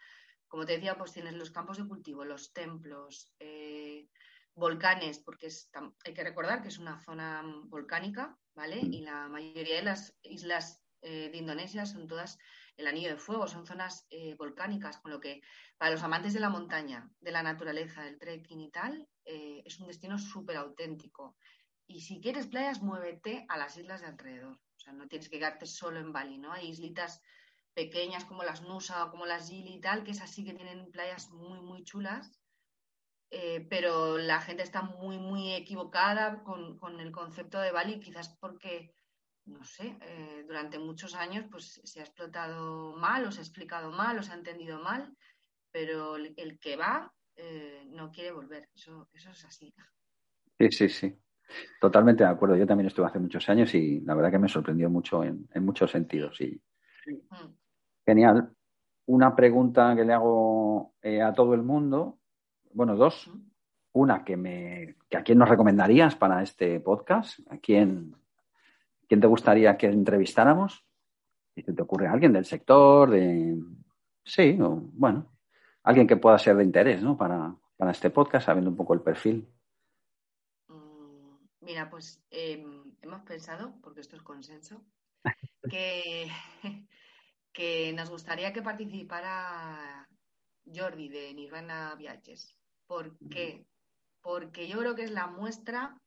como 0.53 0.67
te 0.67 0.73
decía, 0.73 0.95
pues 0.95 1.11
tienes 1.11 1.33
los 1.33 1.49
campos 1.49 1.77
de 1.77 1.87
cultivo, 1.87 2.23
los 2.23 2.53
templos, 2.53 3.33
eh, 3.39 4.07
volcanes, 4.53 5.17
porque 5.17 5.47
es 5.47 5.71
hay 6.05 6.13
que 6.13 6.23
recordar 6.23 6.61
que 6.61 6.67
es 6.67 6.77
una 6.77 6.99
zona 6.99 7.41
volcánica, 7.63 8.37
¿vale? 8.53 8.83
Mm. 8.83 8.93
Y 8.93 9.01
la 9.01 9.27
mayoría 9.29 9.77
de 9.77 9.81
las 9.81 10.15
islas 10.21 10.83
eh, 11.01 11.31
de 11.31 11.37
Indonesia 11.39 11.87
son 11.87 12.05
todas 12.05 12.37
el 12.77 12.85
anillo 12.85 13.09
de 13.09 13.17
fuego, 13.17 13.47
son 13.47 13.65
zonas 13.65 14.05
eh, 14.11 14.35
volcánicas, 14.35 14.99
con 14.99 15.09
lo 15.09 15.19
que 15.19 15.41
para 15.79 15.89
los 15.89 16.03
amantes 16.03 16.33
de 16.35 16.39
la 16.39 16.49
montaña, 16.49 17.09
de 17.19 17.31
la 17.31 17.41
naturaleza, 17.41 18.03
del 18.03 18.19
trekking 18.19 18.61
y 18.61 18.69
tal, 18.69 19.09
eh, 19.25 19.63
es 19.65 19.79
un 19.79 19.87
destino 19.87 20.19
súper 20.19 20.57
auténtico. 20.57 21.35
Y 21.87 22.01
si 22.01 22.21
quieres 22.21 22.45
playas, 22.45 22.83
muévete 22.83 23.47
a 23.49 23.57
las 23.57 23.75
islas 23.75 24.01
de 24.01 24.07
alrededor. 24.07 24.53
O 24.53 24.79
sea, 24.79 24.93
no 24.93 25.07
tienes 25.07 25.29
que 25.29 25.39
quedarte 25.39 25.65
solo 25.65 25.99
en 25.99 26.13
Bali, 26.13 26.37
¿no? 26.37 26.51
Hay 26.51 26.69
islitas 26.69 27.23
pequeñas 27.73 28.25
como 28.25 28.43
las 28.43 28.61
Nusa 28.61 29.05
o 29.05 29.11
como 29.11 29.25
las 29.25 29.49
Gili 29.49 29.75
y 29.75 29.81
tal, 29.81 30.03
que 30.03 30.11
es 30.11 30.21
así 30.21 30.43
que 30.43 30.53
tienen 30.53 30.91
playas 30.91 31.29
muy, 31.31 31.59
muy 31.61 31.83
chulas. 31.83 32.31
Eh, 33.31 33.65
pero 33.67 34.19
la 34.19 34.39
gente 34.41 34.61
está 34.61 34.83
muy, 34.83 35.17
muy 35.17 35.53
equivocada 35.53 36.43
con, 36.43 36.77
con, 36.77 36.99
el 36.99 37.11
concepto 37.11 37.59
de 37.59 37.71
Bali, 37.71 37.99
quizás 37.99 38.37
porque, 38.39 38.93
no 39.45 39.63
sé, 39.63 39.97
eh, 40.01 40.43
durante 40.45 40.77
muchos 40.77 41.15
años 41.15 41.45
pues 41.49 41.81
se 41.83 41.99
ha 41.99 42.03
explotado 42.03 42.95
mal 42.95 43.25
o 43.25 43.31
se 43.31 43.39
ha 43.39 43.43
explicado 43.43 43.91
mal 43.91 44.19
o 44.19 44.23
se 44.23 44.33
ha 44.33 44.35
entendido 44.35 44.79
mal, 44.79 45.17
pero 45.71 46.15
el, 46.15 46.35
el 46.37 46.59
que 46.59 46.75
va 46.75 47.11
eh, 47.35 47.85
no 47.87 48.11
quiere 48.11 48.31
volver, 48.31 48.69
eso, 48.75 49.09
eso 49.13 49.31
es 49.31 49.45
así. 49.45 49.73
Sí, 50.59 50.71
sí, 50.71 50.89
sí. 50.89 51.17
Totalmente 51.81 52.23
de 52.23 52.29
acuerdo. 52.29 52.55
Yo 52.55 52.67
también 52.67 52.87
estuve 52.87 53.07
hace 53.07 53.19
muchos 53.19 53.47
años 53.49 53.73
y 53.73 53.99
la 54.01 54.15
verdad 54.15 54.31
que 54.31 54.39
me 54.39 54.47
sorprendió 54.47 54.89
mucho 54.89 55.23
en, 55.23 55.47
en 55.53 55.65
muchos 55.65 55.91
sentidos. 55.91 56.39
Y... 56.41 56.61
Mm. 57.07 57.62
Genial. 58.05 58.53
Una 59.05 59.35
pregunta 59.35 59.95
que 59.95 60.05
le 60.05 60.13
hago 60.13 60.93
eh, 61.01 61.21
a 61.21 61.33
todo 61.33 61.53
el 61.53 61.63
mundo. 61.63 62.19
Bueno, 62.71 62.95
dos. 62.95 63.29
Una 63.93 64.23
que 64.23 64.37
me 64.37 64.95
que 65.09 65.17
a 65.17 65.23
quién 65.23 65.37
nos 65.37 65.49
recomendarías 65.49 66.15
para 66.15 66.41
este 66.41 66.79
podcast. 66.79 67.39
¿A 67.49 67.57
quién, 67.57 68.15
quién 69.07 69.21
te 69.21 69.27
gustaría 69.27 69.77
que 69.77 69.87
entrevistáramos? 69.87 70.85
Si 71.55 71.61
te 71.61 71.81
ocurre 71.81 72.07
alguien 72.07 72.33
del 72.33 72.45
sector, 72.45 73.11
de 73.11 73.61
sí, 74.25 74.57
o 74.59 74.81
bueno, 74.93 75.31
alguien 75.83 76.07
que 76.07 76.17
pueda 76.17 76.39
ser 76.39 76.55
de 76.57 76.63
interés, 76.63 77.03
¿no? 77.03 77.15
Para, 77.15 77.55
para 77.77 77.91
este 77.91 78.09
podcast, 78.09 78.47
sabiendo 78.47 78.71
un 78.71 78.77
poco 78.77 78.93
el 78.95 79.01
perfil. 79.01 79.47
Mira, 81.61 81.89
pues 81.89 82.21
eh, 82.29 82.65
hemos 83.01 83.21
pensado, 83.21 83.75
porque 83.81 84.01
esto 84.01 84.15
es 84.15 84.21
consenso, 84.21 84.83
que, 85.69 86.27
que 87.53 87.93
nos 87.93 88.09
gustaría 88.09 88.51
que 88.51 88.61
participara 88.61 90.09
Jordi 90.65 91.07
de 91.07 91.33
Nirvana 91.33 91.95
Viajes. 91.95 92.57
¿Por 92.87 93.17
qué? 93.29 93.65
Porque 94.21 94.67
yo 94.67 94.79
creo 94.79 94.95
que 94.95 95.03
es 95.03 95.11
la 95.11 95.27
muestra 95.27 95.97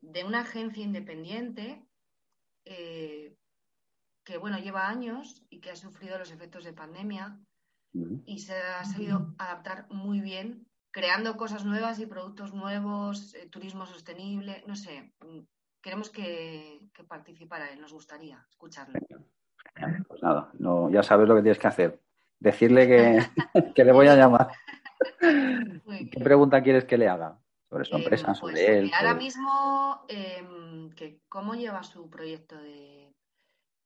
de 0.00 0.24
una 0.24 0.40
agencia 0.40 0.82
independiente 0.82 1.84
eh, 2.64 3.34
que, 4.24 4.38
bueno, 4.38 4.58
lleva 4.58 4.88
años 4.88 5.44
y 5.50 5.60
que 5.60 5.70
ha 5.70 5.76
sufrido 5.76 6.18
los 6.18 6.30
efectos 6.30 6.64
de 6.64 6.72
pandemia 6.72 7.38
y 8.24 8.38
se 8.38 8.54
ha 8.54 8.84
sabido 8.84 9.34
adaptar 9.38 9.88
muy 9.90 10.20
bien 10.20 10.70
creando 10.90 11.36
cosas 11.36 11.64
nuevas 11.64 11.98
y 12.00 12.06
productos 12.06 12.52
nuevos, 12.52 13.34
eh, 13.34 13.48
turismo 13.48 13.86
sostenible, 13.86 14.62
no 14.66 14.76
sé. 14.76 15.12
Mm, 15.20 15.40
queremos 15.80 16.10
que, 16.10 16.80
que 16.92 17.04
participara 17.04 17.70
él, 17.70 17.80
nos 17.80 17.92
gustaría 17.92 18.44
escucharlo. 18.48 18.98
Pues 20.08 20.22
nada, 20.22 20.50
no, 20.58 20.90
ya 20.90 21.02
sabes 21.02 21.28
lo 21.28 21.34
que 21.36 21.42
tienes 21.42 21.58
que 21.58 21.68
hacer. 21.68 22.00
Decirle 22.38 22.86
que, 22.86 23.18
que 23.74 23.84
le 23.84 23.92
voy 23.92 24.08
a 24.08 24.16
llamar. 24.16 24.48
¿Qué 25.18 26.20
pregunta 26.22 26.62
quieres 26.62 26.84
que 26.84 26.98
le 26.98 27.08
haga? 27.08 27.38
Sobre 27.68 27.84
su 27.84 27.96
empresa, 27.96 28.26
pues 28.26 28.38
sobre 28.38 28.78
él. 28.78 28.90
Ahora 28.94 29.14
mismo, 29.14 30.04
em, 30.08 30.90
que 30.90 31.20
¿cómo 31.28 31.54
lleva 31.54 31.82
su 31.82 32.10
proyecto 32.10 32.56
de, 32.56 33.14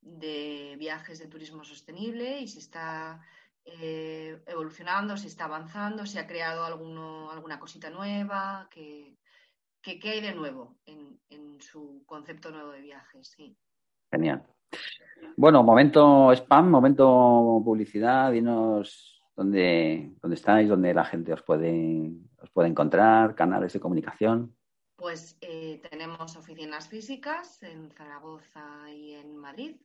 de 0.01 0.77
viajes 0.79 1.19
de 1.19 1.27
turismo 1.27 1.65
sostenible 1.65 2.41
y 2.41 2.49
si 2.49 2.59
está 2.59 3.21
eh, 3.65 4.43
evolucionando, 4.47 5.17
si 5.17 5.27
está 5.27 5.45
avanzando, 5.45 6.07
si 6.07 6.19
ha 6.19 6.27
creado 6.27 6.65
alguno, 6.65 7.31
alguna 7.31 7.59
cosita 7.59 7.91
nueva, 7.91 8.69
que, 8.71 9.17
¿qué 9.83 10.01
hay 10.05 10.21
de 10.21 10.35
nuevo 10.35 10.79
en, 10.85 11.21
en, 11.31 11.61
su 11.61 12.03
concepto 12.07 12.51
nuevo 12.51 12.71
de 12.73 12.83
viajes? 12.83 13.29
Sí. 13.29 13.57
Genial. 14.11 14.47
Bueno, 15.37 15.63
momento 15.63 16.33
spam, 16.33 16.71
momento 16.71 17.61
publicidad, 17.65 18.33
dinos 18.33 19.23
dónde, 19.35 20.13
dónde 20.21 20.37
estáis, 20.37 20.69
dónde 20.69 20.95
la 20.95 21.05
gente 21.05 21.33
os 21.33 21.43
puede, 21.43 22.13
os 22.41 22.51
puede 22.51 22.69
encontrar, 22.69 23.35
canales 23.35 23.73
de 23.73 23.81
comunicación. 23.81 24.55
Pues 24.97 25.37
eh, 25.41 25.81
tenemos 25.91 26.37
oficinas 26.37 26.89
físicas 26.89 27.63
en 27.63 27.91
Zaragoza 27.91 28.91
y 28.93 29.15
en 29.15 29.37
Madrid. 29.37 29.77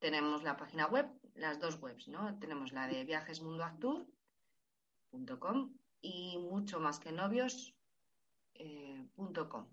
Tenemos 0.00 0.42
la 0.42 0.56
página 0.56 0.86
web 0.86 1.08
las 1.38 1.60
dos 1.60 1.80
webs, 1.80 2.08
¿no? 2.08 2.36
Tenemos 2.38 2.72
la 2.72 2.88
de 2.88 3.04
viajesmundoactur.com 3.04 5.76
y 6.00 6.36
mucho 6.38 6.80
más 6.80 6.98
que 6.98 7.12
novios. 7.12 7.76
Eh, 8.54 9.06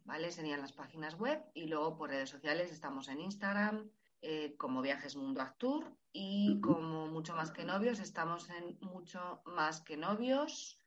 ¿vale? 0.04 0.32
Serían 0.32 0.62
las 0.62 0.74
páginas 0.74 1.18
web 1.18 1.44
y 1.56 1.66
luego 1.66 1.98
por 1.98 2.12
redes 2.12 2.30
sociales 2.30 2.72
estamos 2.72 3.08
en 3.08 3.20
Instagram 3.20 3.90
eh, 4.28 4.56
como 4.58 4.82
Viajes 4.82 5.16
Mundo 5.16 5.42
Actur 5.42 5.96
y 6.12 6.60
como 6.60 7.06
Mucho 7.06 7.36
Más 7.36 7.52
que 7.52 7.64
Novios 7.64 8.00
estamos 8.00 8.50
en 8.50 8.76
Mucho 8.82 9.44
Más 9.46 9.82
que 9.82 9.98
Novios 9.98 10.80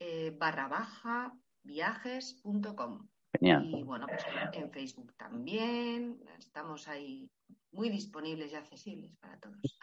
eh, 0.00 0.34
barra 0.36 0.66
baja 0.66 1.32
viajes.com. 1.62 3.06
Y 3.40 3.82
bueno, 3.84 4.06
pues 4.08 4.24
en 4.52 4.72
Facebook 4.72 5.14
también, 5.16 6.18
estamos 6.38 6.88
ahí 6.88 7.30
muy 7.70 7.88
disponibles 7.88 8.50
y 8.50 8.56
accesibles 8.56 9.14
para 9.16 9.38
todos. 9.38 9.78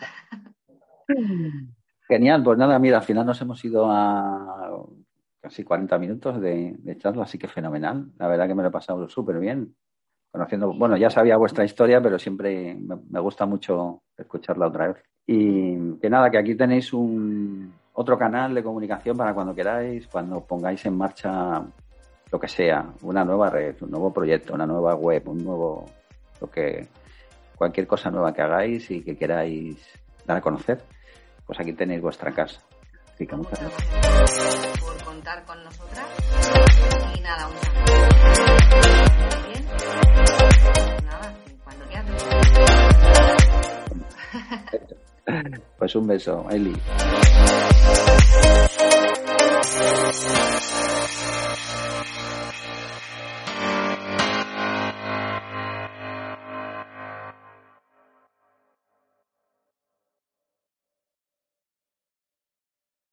Genial, 2.10 2.44
pues 2.44 2.58
nada, 2.58 2.80
mira, 2.80 2.98
al 2.98 3.04
final 3.04 3.26
nos 3.26 3.40
hemos 3.40 3.64
ido 3.64 3.90
a 3.90 4.78
casi 5.40 5.64
40 5.64 5.98
minutos 6.00 6.42
de, 6.42 6.98
charla, 6.98 7.24
así 7.24 7.38
que 7.38 7.48
fenomenal. 7.48 8.12
La 8.18 8.28
verdad 8.28 8.48
que 8.48 8.56
me 8.56 8.64
lo 8.64 8.70
he 8.70 8.74
pasado 8.74 9.08
súper 9.08 9.40
bien. 9.40 9.74
Conociendo, 10.34 10.74
bueno, 10.74 10.98
ya 10.98 11.12
sabía 11.12 11.38
vuestra 11.38 11.64
historia, 11.64 12.02
pero 12.02 12.18
siempre 12.18 12.76
me, 12.76 13.20
gusta 13.20 13.46
mucho 13.46 14.02
escucharla 14.18 14.66
otra 14.66 14.88
vez. 14.88 14.98
Y 15.28 16.00
que 16.00 16.10
nada, 16.10 16.32
que 16.32 16.40
aquí 16.40 16.56
tenéis 16.56 16.92
un 16.92 17.72
otro 17.94 18.18
canal 18.18 18.56
de 18.56 18.64
comunicación 18.64 19.16
para 19.16 19.36
cuando 19.36 19.54
queráis, 19.54 20.08
cuando 20.08 20.44
pongáis 20.44 20.84
en 20.88 20.98
marcha 20.98 21.62
lo 22.32 22.40
que 22.40 22.48
sea, 22.48 22.84
una 23.04 23.24
nueva 23.24 23.52
red, 23.52 23.76
un 23.82 23.92
nuevo 23.92 24.12
proyecto, 24.12 24.56
una 24.56 24.66
nueva 24.66 24.96
web, 24.96 25.22
un 25.30 25.44
nuevo, 25.44 25.86
lo 26.42 26.50
que, 26.50 26.88
cualquier 27.56 27.86
cosa 27.86 28.10
nueva 28.10 28.34
que 28.34 28.42
hagáis 28.42 28.90
y 28.90 29.04
que 29.04 29.16
queráis 29.16 29.88
dar 30.26 30.38
a 30.38 30.42
conocer, 30.42 30.82
pues 31.46 31.60
aquí 31.60 31.74
tenéis 31.74 32.02
vuestra 32.02 32.32
casa. 32.32 32.60
Así 33.14 33.28
que 33.28 33.36
muchas 33.36 33.60
gracias 33.60 34.82
por 34.82 35.04
contar 35.04 35.46
con 35.46 35.64
nosotras 35.64 36.08
y 37.16 37.22
nada, 37.22 37.48
un 37.48 37.54
Bien. 37.86 38.63
Pues 45.78 45.96
un 45.96 46.08
beso, 46.08 46.46
Eli. 46.50 46.74